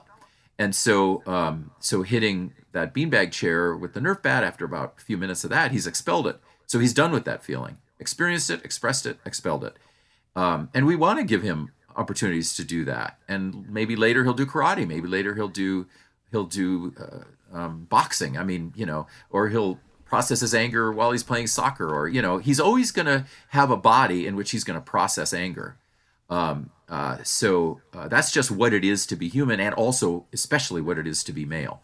And 0.57 0.75
so, 0.75 1.21
um, 1.27 1.69
so 1.79 2.01
hitting 2.01 2.53
that 2.71 2.91
beanbag 2.91 3.31
chair 3.31 3.77
with 3.77 3.93
the 3.93 3.99
Nerf 3.99 4.23
bat 4.23 4.43
after 4.43 4.65
about 4.65 4.95
a 4.97 5.01
few 5.01 5.15
minutes 5.15 5.43
of 5.43 5.51
that, 5.51 5.71
he's 5.71 5.85
expelled 5.85 6.25
it. 6.25 6.39
So 6.65 6.79
he's 6.79 6.93
done 6.93 7.11
with 7.11 7.25
that 7.25 7.43
feeling, 7.43 7.77
experienced 7.99 8.49
it, 8.49 8.65
expressed 8.65 9.05
it, 9.05 9.19
expelled 9.27 9.63
it. 9.63 9.77
Um, 10.35 10.69
and 10.73 10.87
we 10.87 10.95
want 10.95 11.19
to 11.19 11.23
give 11.23 11.43
him 11.43 11.71
opportunities 11.95 12.55
to 12.55 12.63
do 12.63 12.85
that. 12.85 13.17
And 13.27 13.69
maybe 13.69 13.95
later 13.95 14.23
he'll 14.23 14.33
do 14.33 14.45
karate. 14.45 14.87
Maybe 14.87 15.07
later 15.07 15.35
he'll 15.35 15.47
do 15.47 15.87
he'll 16.31 16.45
do 16.45 16.93
uh, 16.99 17.57
um, 17.57 17.85
boxing. 17.89 18.37
I 18.37 18.43
mean, 18.43 18.73
you 18.75 18.85
know, 18.85 19.07
or 19.29 19.49
he'll 19.49 19.79
process 20.05 20.41
his 20.41 20.53
anger 20.53 20.91
while 20.91 21.11
he's 21.11 21.23
playing 21.23 21.47
soccer, 21.47 21.89
or 21.89 22.07
you 22.07 22.21
know, 22.21 22.37
he's 22.37 22.59
always 22.59 22.91
going 22.91 23.05
to 23.05 23.25
have 23.49 23.71
a 23.71 23.77
body 23.77 24.27
in 24.27 24.35
which 24.35 24.51
he's 24.51 24.63
going 24.63 24.79
to 24.79 24.85
process 24.85 25.33
anger. 25.33 25.77
Um, 26.29 26.71
uh, 26.89 27.17
so 27.23 27.81
uh, 27.93 28.07
that's 28.07 28.31
just 28.31 28.51
what 28.51 28.73
it 28.73 28.83
is 28.83 29.05
to 29.07 29.15
be 29.15 29.29
human, 29.29 29.59
and 29.59 29.73
also 29.73 30.25
especially 30.33 30.81
what 30.81 30.97
it 30.97 31.07
is 31.07 31.23
to 31.23 31.31
be 31.31 31.45
male. 31.45 31.81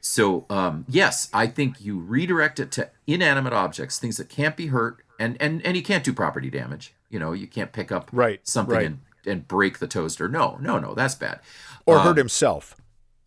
So 0.00 0.46
um, 0.50 0.84
yes, 0.88 1.28
I 1.32 1.46
think 1.46 1.80
you 1.80 1.98
redirect 1.98 2.58
it 2.58 2.70
to 2.72 2.90
inanimate 3.06 3.52
objects, 3.52 3.98
things 3.98 4.16
that 4.16 4.28
can't 4.28 4.56
be 4.56 4.68
hurt, 4.68 4.98
and 5.18 5.36
and 5.40 5.64
and 5.64 5.76
you 5.76 5.82
can't 5.82 6.04
do 6.04 6.12
property 6.12 6.50
damage. 6.50 6.94
You 7.10 7.18
know, 7.18 7.32
you 7.32 7.46
can't 7.46 7.72
pick 7.72 7.92
up 7.92 8.08
right, 8.12 8.40
something 8.46 8.74
right. 8.74 8.86
and 8.86 9.00
and 9.26 9.46
break 9.46 9.78
the 9.78 9.86
toaster. 9.86 10.28
No, 10.28 10.58
no, 10.60 10.78
no, 10.78 10.94
that's 10.94 11.14
bad. 11.14 11.40
Or 11.86 11.98
Um, 11.98 12.04
hurt 12.06 12.16
himself. 12.16 12.76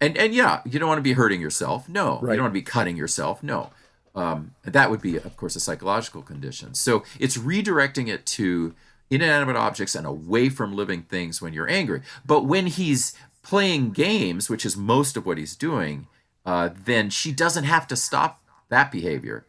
And 0.01 0.17
and 0.17 0.33
yeah, 0.33 0.61
you 0.65 0.79
don't 0.79 0.89
want 0.89 0.99
to 0.99 1.03
be 1.03 1.13
hurting 1.13 1.41
yourself. 1.41 1.87
No, 1.87 2.19
Right. 2.21 2.31
you 2.33 2.37
don't 2.37 2.43
want 2.45 2.53
to 2.53 2.59
be 2.59 2.61
cutting 2.63 2.97
yourself. 2.97 3.41
No, 3.41 3.71
um, 4.15 4.51
that 4.63 4.89
would 4.91 5.01
be, 5.01 5.15
of 5.17 5.37
course, 5.37 5.55
a 5.55 5.59
psychological 5.59 6.21
condition. 6.21 6.73
So 6.73 7.03
it's 7.19 7.37
redirecting 7.37 8.07
it 8.09 8.25
to 8.37 8.75
inanimate 9.09 9.55
objects 9.55 9.95
and 9.95 10.05
away 10.07 10.49
from 10.49 10.75
living 10.75 11.03
things 11.03 11.41
when 11.41 11.53
you're 11.53 11.69
angry. 11.69 12.01
But 12.25 12.45
when 12.45 12.67
he's 12.67 13.13
playing 13.43 13.91
games, 13.91 14.49
which 14.49 14.65
is 14.65 14.75
most 14.75 15.15
of 15.17 15.25
what 15.25 15.37
he's 15.37 15.55
doing, 15.55 16.07
uh, 16.45 16.69
then 16.85 17.09
she 17.09 17.31
doesn't 17.31 17.65
have 17.65 17.87
to 17.87 17.95
stop 17.95 18.41
that 18.69 18.91
behavior. 18.91 19.45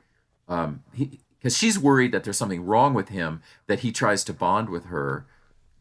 Um, 0.48 0.82
because 0.96 1.56
she's 1.56 1.78
worried 1.78 2.12
that 2.12 2.24
there's 2.24 2.36
something 2.38 2.64
wrong 2.64 2.94
with 2.94 3.08
him 3.08 3.42
that 3.66 3.80
he 3.80 3.92
tries 3.92 4.22
to 4.24 4.32
bond 4.32 4.68
with 4.70 4.86
her 4.86 5.26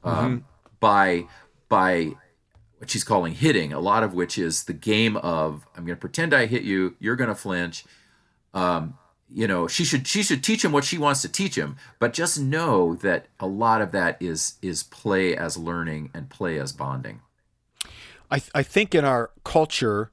um, 0.04 0.46
by 0.84 1.24
by 1.70 2.12
what 2.78 2.90
she's 2.90 3.06
calling 3.06 3.34
hitting, 3.34 3.72
a 3.72 3.80
lot 3.80 4.04
of 4.04 4.14
which 4.14 4.38
is 4.38 4.66
the 4.66 4.74
game 4.74 5.16
of 5.16 5.66
I'm 5.78 5.86
going 5.86 5.96
to 5.96 6.02
pretend 6.02 6.34
I 6.34 6.46
hit 6.46 6.64
you, 6.64 6.98
you're 7.00 7.16
going 7.16 7.30
to 7.30 7.36
flinch. 7.36 7.86
Um, 8.54 8.98
you 9.30 9.48
know, 9.48 9.66
she 9.66 9.86
should 9.86 10.06
she 10.06 10.22
should 10.24 10.44
teach 10.44 10.64
him 10.64 10.74
what 10.74 10.84
she 10.84 10.98
wants 10.98 11.22
to 11.22 11.30
teach 11.30 11.56
him, 11.58 11.78
but 12.00 12.12
just 12.12 12.38
know 12.38 12.96
that 12.96 13.28
a 13.40 13.48
lot 13.48 13.82
of 13.82 13.94
that 13.94 14.22
is 14.22 14.56
is 14.62 14.84
play 14.84 15.34
as 15.38 15.58
learning 15.58 16.12
and 16.14 16.30
play 16.30 16.60
as 16.60 16.74
bonding. 16.74 17.22
I, 18.30 18.40
th- 18.40 18.52
I 18.54 18.62
think 18.62 18.94
in 18.94 19.06
our 19.06 19.32
culture, 19.46 20.12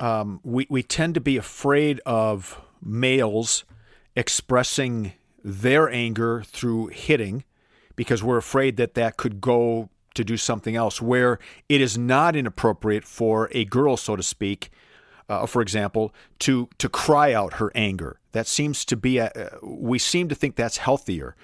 um, 0.00 0.40
we, 0.42 0.66
we 0.70 0.82
tend 0.82 1.14
to 1.16 1.20
be 1.20 1.36
afraid 1.36 2.00
of 2.06 2.58
males 2.80 3.64
expressing 4.16 5.12
their 5.44 5.90
anger 5.90 6.42
through 6.46 6.86
hitting 6.86 7.44
because 7.96 8.22
we're 8.22 8.38
afraid 8.38 8.76
that 8.76 8.94
that 8.94 9.16
could 9.16 9.40
go 9.40 9.88
to 10.14 10.24
do 10.24 10.36
something 10.36 10.76
else, 10.76 11.00
where 11.00 11.38
it 11.68 11.80
is 11.80 11.96
not 11.96 12.36
inappropriate 12.36 13.04
for 13.04 13.48
a 13.52 13.64
girl, 13.64 13.96
so 13.96 14.16
to 14.16 14.22
speak, 14.22 14.70
uh, 15.28 15.46
for 15.46 15.62
example, 15.62 16.14
to 16.40 16.68
to 16.78 16.88
cry 16.88 17.32
out 17.32 17.54
her 17.54 17.72
anger. 17.74 18.18
That 18.32 18.46
seems 18.46 18.84
to 18.86 18.96
be 18.96 19.18
a, 19.18 19.26
uh, 19.26 19.58
we 19.62 19.98
seem 19.98 20.28
to 20.28 20.34
think 20.34 20.56
that's 20.56 20.78
healthier. 20.78 21.34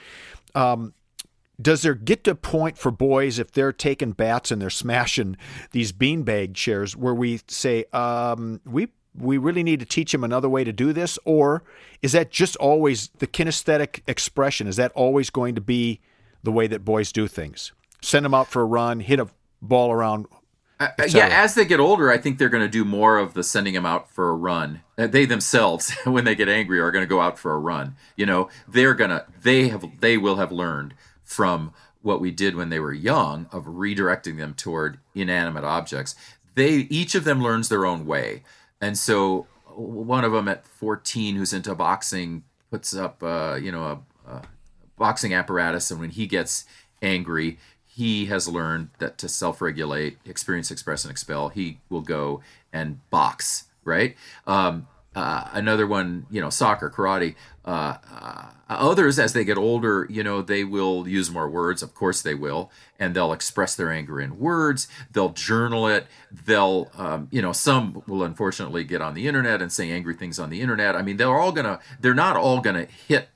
Um, 0.54 0.94
does 1.60 1.82
there 1.82 1.94
get 1.94 2.24
to 2.24 2.32
a 2.32 2.34
point 2.34 2.78
for 2.78 2.90
boys 2.90 3.38
if 3.38 3.50
they're 3.50 3.72
taking 3.72 4.12
bats 4.12 4.50
and 4.50 4.62
they're 4.62 4.70
smashing 4.70 5.36
these 5.72 5.92
beanbag 5.92 6.54
chairs 6.54 6.96
where 6.96 7.14
we 7.14 7.40
say 7.48 7.84
um, 7.92 8.60
we 8.64 8.88
we 9.14 9.38
really 9.38 9.62
need 9.62 9.80
to 9.80 9.86
teach 9.86 10.12
them 10.12 10.22
another 10.22 10.48
way 10.48 10.62
to 10.62 10.72
do 10.72 10.92
this, 10.92 11.18
or 11.24 11.64
is 12.02 12.12
that 12.12 12.30
just 12.30 12.54
always 12.56 13.08
the 13.18 13.26
kinesthetic 13.26 14.02
expression? 14.06 14.66
Is 14.66 14.76
that 14.76 14.92
always 14.92 15.30
going 15.30 15.54
to 15.56 15.60
be 15.60 16.00
the 16.42 16.52
way 16.52 16.66
that 16.66 16.84
boys 16.84 17.12
do 17.12 17.26
things? 17.26 17.72
Send 18.00 18.24
them 18.24 18.34
out 18.34 18.48
for 18.48 18.62
a 18.62 18.66
run, 18.66 19.00
hit 19.00 19.18
a 19.20 19.28
ball 19.60 19.90
around. 19.92 20.26
Uh, 20.80 20.88
yeah, 21.08 21.26
as 21.26 21.54
they 21.54 21.64
get 21.64 21.80
older, 21.80 22.08
I 22.10 22.18
think 22.18 22.38
they're 22.38 22.48
going 22.48 22.62
to 22.62 22.68
do 22.68 22.84
more 22.84 23.18
of 23.18 23.34
the 23.34 23.42
sending 23.42 23.74
them 23.74 23.84
out 23.84 24.08
for 24.10 24.30
a 24.30 24.36
run. 24.36 24.82
Uh, 24.96 25.08
They 25.08 25.24
themselves, 25.24 25.92
when 26.04 26.24
they 26.24 26.36
get 26.36 26.48
angry, 26.48 26.78
are 26.78 26.92
going 26.92 27.02
to 27.02 27.08
go 27.08 27.20
out 27.20 27.36
for 27.38 27.52
a 27.52 27.58
run. 27.58 27.96
You 28.16 28.26
know, 28.26 28.48
they're 28.68 28.94
gonna 28.94 29.24
they 29.42 29.68
have 29.68 29.84
they 30.00 30.16
will 30.16 30.36
have 30.36 30.52
learned 30.52 30.94
from 31.24 31.72
what 32.02 32.20
we 32.20 32.30
did 32.30 32.54
when 32.54 32.68
they 32.68 32.78
were 32.78 32.92
young 32.92 33.48
of 33.50 33.64
redirecting 33.64 34.38
them 34.38 34.54
toward 34.54 34.98
inanimate 35.16 35.64
objects. 35.64 36.14
They 36.54 36.86
each 36.90 37.16
of 37.16 37.24
them 37.24 37.42
learns 37.42 37.68
their 37.68 37.84
own 37.84 38.06
way, 38.06 38.44
and 38.80 38.96
so 38.96 39.46
one 39.74 40.24
of 40.24 40.32
them 40.32 40.48
at 40.48 40.66
14 40.66 41.36
who's 41.36 41.52
into 41.52 41.74
boxing 41.74 42.44
puts 42.70 42.94
up 42.94 43.22
uh, 43.22 43.58
you 43.60 43.72
know 43.72 43.84
a, 43.84 43.92
a 43.92 43.98
boxing 44.98 45.32
apparatus, 45.32 45.90
and 45.90 46.00
when 46.00 46.10
he 46.10 46.26
gets 46.26 46.64
angry, 47.00 47.58
he 47.86 48.26
has 48.26 48.46
learned 48.48 48.90
that 48.98 49.18
to 49.18 49.28
self-regulate, 49.28 50.18
experience, 50.24 50.70
express, 50.70 51.04
and 51.04 51.10
expel, 51.10 51.48
he 51.48 51.78
will 51.88 52.02
go 52.02 52.42
and 52.72 53.00
box. 53.10 53.64
Right. 53.84 54.16
Um, 54.46 54.86
uh, 55.16 55.48
another 55.52 55.86
one, 55.86 56.26
you 56.30 56.40
know, 56.40 56.50
soccer, 56.50 56.90
karate. 56.90 57.34
Uh, 57.64 57.96
uh, 58.12 58.50
others, 58.68 59.18
as 59.18 59.32
they 59.32 59.44
get 59.44 59.58
older, 59.58 60.06
you 60.08 60.22
know, 60.22 60.42
they 60.42 60.62
will 60.62 61.08
use 61.08 61.30
more 61.30 61.48
words. 61.48 61.82
Of 61.82 61.94
course, 61.94 62.22
they 62.22 62.34
will, 62.34 62.70
and 62.98 63.14
they'll 63.14 63.32
express 63.32 63.74
their 63.74 63.90
anger 63.90 64.20
in 64.20 64.38
words. 64.38 64.86
They'll 65.10 65.30
journal 65.30 65.88
it. 65.88 66.06
They'll, 66.30 66.90
um, 66.96 67.28
you 67.30 67.42
know, 67.42 67.52
some 67.52 68.02
will 68.06 68.22
unfortunately 68.22 68.84
get 68.84 69.02
on 69.02 69.14
the 69.14 69.26
internet 69.26 69.60
and 69.60 69.72
say 69.72 69.90
angry 69.90 70.14
things 70.14 70.38
on 70.38 70.50
the 70.50 70.60
internet. 70.60 70.94
I 70.94 71.02
mean, 71.02 71.16
they're 71.16 71.36
all 71.36 71.52
gonna. 71.52 71.80
They're 72.00 72.14
not 72.14 72.36
all 72.36 72.60
gonna 72.60 72.86
hit 73.08 73.28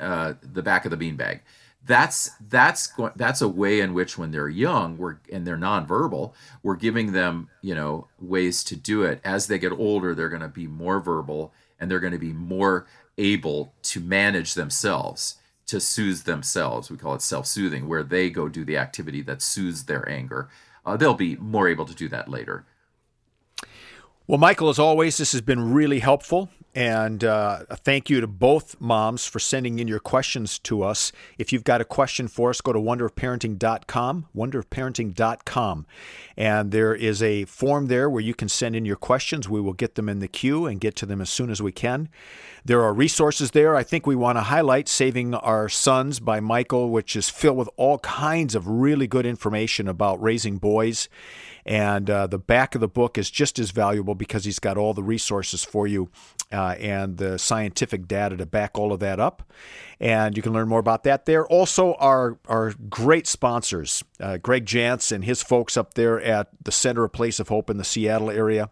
uh, 0.00 0.34
the 0.42 0.62
back 0.62 0.84
of 0.84 0.90
the 0.90 0.96
beanbag. 0.96 1.40
That's 1.86 2.30
that's 2.48 2.92
that's 3.16 3.40
a 3.40 3.48
way 3.48 3.80
in 3.80 3.94
which 3.94 4.18
when 4.18 4.30
they're 4.30 4.48
young, 4.48 4.98
we're 4.98 5.16
and 5.32 5.46
they're 5.46 5.56
nonverbal, 5.56 6.32
we're 6.62 6.76
giving 6.76 7.12
them 7.12 7.48
you 7.62 7.74
know 7.74 8.08
ways 8.20 8.62
to 8.64 8.76
do 8.76 9.02
it. 9.02 9.20
As 9.24 9.46
they 9.46 9.58
get 9.58 9.72
older, 9.72 10.14
they're 10.14 10.28
going 10.28 10.42
to 10.42 10.48
be 10.48 10.66
more 10.66 11.00
verbal 11.00 11.52
and 11.78 11.90
they're 11.90 12.00
going 12.00 12.12
to 12.12 12.18
be 12.18 12.32
more 12.32 12.86
able 13.16 13.72
to 13.82 14.00
manage 14.00 14.54
themselves, 14.54 15.36
to 15.66 15.80
soothe 15.80 16.24
themselves. 16.24 16.90
We 16.90 16.98
call 16.98 17.14
it 17.14 17.22
self-soothing, 17.22 17.88
where 17.88 18.02
they 18.02 18.28
go 18.28 18.48
do 18.48 18.64
the 18.64 18.76
activity 18.76 19.22
that 19.22 19.40
soothes 19.40 19.84
their 19.84 20.06
anger. 20.08 20.50
Uh, 20.84 20.96
they'll 20.96 21.14
be 21.14 21.36
more 21.36 21.68
able 21.68 21.86
to 21.86 21.94
do 21.94 22.08
that 22.08 22.28
later. 22.28 22.66
Well, 24.26 24.38
Michael, 24.38 24.68
as 24.68 24.78
always, 24.78 25.16
this 25.16 25.32
has 25.32 25.40
been 25.40 25.72
really 25.72 25.98
helpful. 25.98 26.50
And 26.74 27.24
uh, 27.24 27.64
a 27.68 27.76
thank 27.76 28.08
you 28.08 28.20
to 28.20 28.28
both 28.28 28.80
moms 28.80 29.26
for 29.26 29.40
sending 29.40 29.80
in 29.80 29.88
your 29.88 29.98
questions 29.98 30.58
to 30.60 30.84
us. 30.84 31.10
If 31.36 31.52
you've 31.52 31.64
got 31.64 31.80
a 31.80 31.84
question 31.84 32.28
for 32.28 32.50
us, 32.50 32.60
go 32.60 32.72
to 32.72 32.78
wonderofparenting.com, 32.78 34.26
wonderofparenting.com. 34.36 35.86
And 36.36 36.70
there 36.70 36.94
is 36.94 37.22
a 37.22 37.44
form 37.46 37.86
there 37.86 38.08
where 38.08 38.22
you 38.22 38.34
can 38.34 38.48
send 38.48 38.76
in 38.76 38.84
your 38.84 38.96
questions. 38.96 39.48
We 39.48 39.60
will 39.60 39.72
get 39.72 39.96
them 39.96 40.08
in 40.08 40.20
the 40.20 40.28
queue 40.28 40.66
and 40.66 40.80
get 40.80 40.94
to 40.96 41.06
them 41.06 41.20
as 41.20 41.28
soon 41.28 41.50
as 41.50 41.60
we 41.60 41.72
can. 41.72 42.08
There 42.64 42.82
are 42.82 42.94
resources 42.94 43.50
there. 43.50 43.74
I 43.74 43.82
think 43.82 44.06
we 44.06 44.14
want 44.14 44.36
to 44.36 44.42
highlight 44.42 44.88
Saving 44.88 45.34
Our 45.34 45.68
Sons 45.68 46.20
by 46.20 46.38
Michael, 46.38 46.90
which 46.90 47.16
is 47.16 47.28
filled 47.28 47.56
with 47.56 47.70
all 47.76 47.98
kinds 47.98 48.54
of 48.54 48.68
really 48.68 49.06
good 49.08 49.26
information 49.26 49.88
about 49.88 50.22
raising 50.22 50.58
boys. 50.58 51.08
And 51.70 52.10
uh, 52.10 52.26
the 52.26 52.40
back 52.40 52.74
of 52.74 52.80
the 52.80 52.88
book 52.88 53.16
is 53.16 53.30
just 53.30 53.60
as 53.60 53.70
valuable 53.70 54.16
because 54.16 54.44
he's 54.44 54.58
got 54.58 54.76
all 54.76 54.92
the 54.92 55.04
resources 55.04 55.64
for 55.64 55.86
you 55.86 56.10
uh, 56.50 56.74
and 56.80 57.16
the 57.16 57.38
scientific 57.38 58.08
data 58.08 58.36
to 58.38 58.44
back 58.44 58.76
all 58.76 58.92
of 58.92 58.98
that 58.98 59.20
up. 59.20 59.52
And 60.00 60.36
you 60.36 60.42
can 60.42 60.52
learn 60.52 60.66
more 60.66 60.80
about 60.80 61.04
that 61.04 61.26
there. 61.26 61.46
Also, 61.46 61.94
our, 62.00 62.40
our 62.48 62.74
great 62.88 63.28
sponsors, 63.28 64.02
uh, 64.18 64.38
Greg 64.38 64.66
Jantz 64.66 65.12
and 65.12 65.24
his 65.24 65.44
folks 65.44 65.76
up 65.76 65.94
there 65.94 66.20
at 66.20 66.48
the 66.60 66.72
Center 66.72 67.04
of 67.04 67.12
Place 67.12 67.38
of 67.38 67.46
Hope 67.46 67.70
in 67.70 67.76
the 67.76 67.84
Seattle 67.84 68.30
area. 68.30 68.68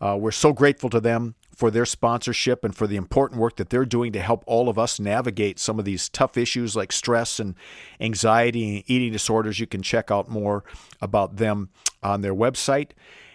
Uh, 0.00 0.16
we're 0.16 0.30
so 0.30 0.52
grateful 0.52 0.90
to 0.90 1.00
them 1.00 1.34
for 1.58 1.72
their 1.72 1.84
sponsorship 1.84 2.62
and 2.62 2.72
for 2.72 2.86
the 2.86 2.94
important 2.94 3.40
work 3.40 3.56
that 3.56 3.68
they're 3.68 3.84
doing 3.84 4.12
to 4.12 4.20
help 4.20 4.44
all 4.46 4.68
of 4.68 4.78
us 4.78 5.00
navigate 5.00 5.58
some 5.58 5.80
of 5.80 5.84
these 5.84 6.08
tough 6.08 6.36
issues 6.36 6.76
like 6.76 6.92
stress 6.92 7.40
and 7.40 7.56
anxiety 8.00 8.76
and 8.76 8.84
eating 8.86 9.10
disorders. 9.10 9.58
You 9.58 9.66
can 9.66 9.82
check 9.82 10.08
out 10.08 10.28
more 10.28 10.62
about 11.00 11.34
them 11.38 11.70
on 12.00 12.20
their 12.20 12.32
website. 12.32 12.90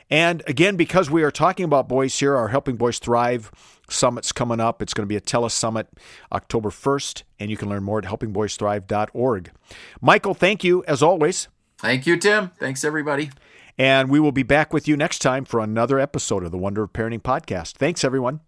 And 0.10 0.42
again, 0.48 0.78
because 0.78 1.10
we 1.10 1.22
are 1.24 1.32
talking 1.32 1.66
about 1.66 1.90
boys 1.90 2.18
here, 2.18 2.38
our 2.38 2.48
Helping 2.48 2.78
Boys 2.78 2.98
Thrive 2.98 3.52
Summit's 3.90 4.32
coming 4.32 4.62
up. 4.62 4.82
It's 4.82 4.94
going 4.94 5.06
to 5.06 5.10
be 5.10 5.18
a 5.18 5.22
telesummit 5.22 5.88
October 6.32 6.70
1st, 6.70 7.24
and 7.42 7.52
you 7.52 7.58
can 7.58 7.68
learn 7.68 7.84
more 7.84 7.98
at 7.98 8.06
helpingboysthrive.org. 8.06 9.52
Michael, 10.00 10.34
thank 10.34 10.64
you 10.64 10.82
as 10.88 11.04
always. 11.04 11.50
Thank 11.78 12.08
you, 12.08 12.16
Tim. 12.16 12.52
Thanks, 12.58 12.86
everybody. 12.86 13.32
And 13.78 14.10
we 14.10 14.20
will 14.20 14.32
be 14.32 14.44
back 14.44 14.72
with 14.72 14.88
you 14.88 14.96
next 14.96 15.20
time 15.20 15.46
for 15.46 15.60
another 15.60 16.00
episode 16.00 16.44
of 16.44 16.52
the 16.52 16.58
Wonder 16.58 16.84
of 16.84 16.94
Parenting 16.94 17.22
podcast. 17.22 17.74
Thanks, 17.74 18.04
everyone. 18.04 18.42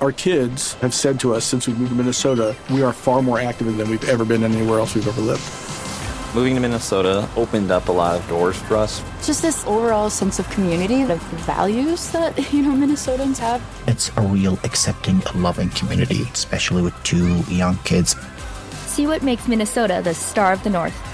Our 0.00 0.12
kids 0.12 0.74
have 0.74 0.92
said 0.92 1.20
to 1.20 1.34
us 1.34 1.44
since 1.44 1.66
we 1.66 1.74
moved 1.74 1.90
to 1.90 1.96
Minnesota, 1.96 2.56
we 2.70 2.82
are 2.82 2.92
far 2.92 3.22
more 3.22 3.38
active 3.38 3.74
than 3.76 3.88
we've 3.88 4.08
ever 4.08 4.24
been 4.24 4.42
anywhere 4.44 4.80
else 4.80 4.94
we've 4.94 5.06
ever 5.06 5.20
lived. 5.20 5.42
Moving 6.34 6.56
to 6.56 6.60
Minnesota 6.60 7.28
opened 7.36 7.70
up 7.70 7.88
a 7.88 7.92
lot 7.92 8.18
of 8.18 8.28
doors 8.28 8.56
for 8.56 8.76
us. 8.76 9.02
Just 9.24 9.40
this 9.40 9.64
overall 9.66 10.10
sense 10.10 10.40
of 10.40 10.50
community, 10.50 11.04
the 11.04 11.14
values 11.14 12.10
that, 12.10 12.36
you 12.52 12.62
know, 12.62 12.72
Minnesotans 12.72 13.38
have. 13.38 13.62
It's 13.86 14.10
a 14.16 14.22
real 14.22 14.58
accepting, 14.64 15.22
loving 15.36 15.70
community, 15.70 16.22
especially 16.32 16.82
with 16.82 17.00
two 17.04 17.38
young 17.42 17.78
kids. 17.84 18.16
See 18.86 19.06
what 19.06 19.22
makes 19.22 19.46
Minnesota 19.46 20.00
the 20.02 20.12
star 20.12 20.52
of 20.52 20.62
the 20.64 20.70
North. 20.70 21.13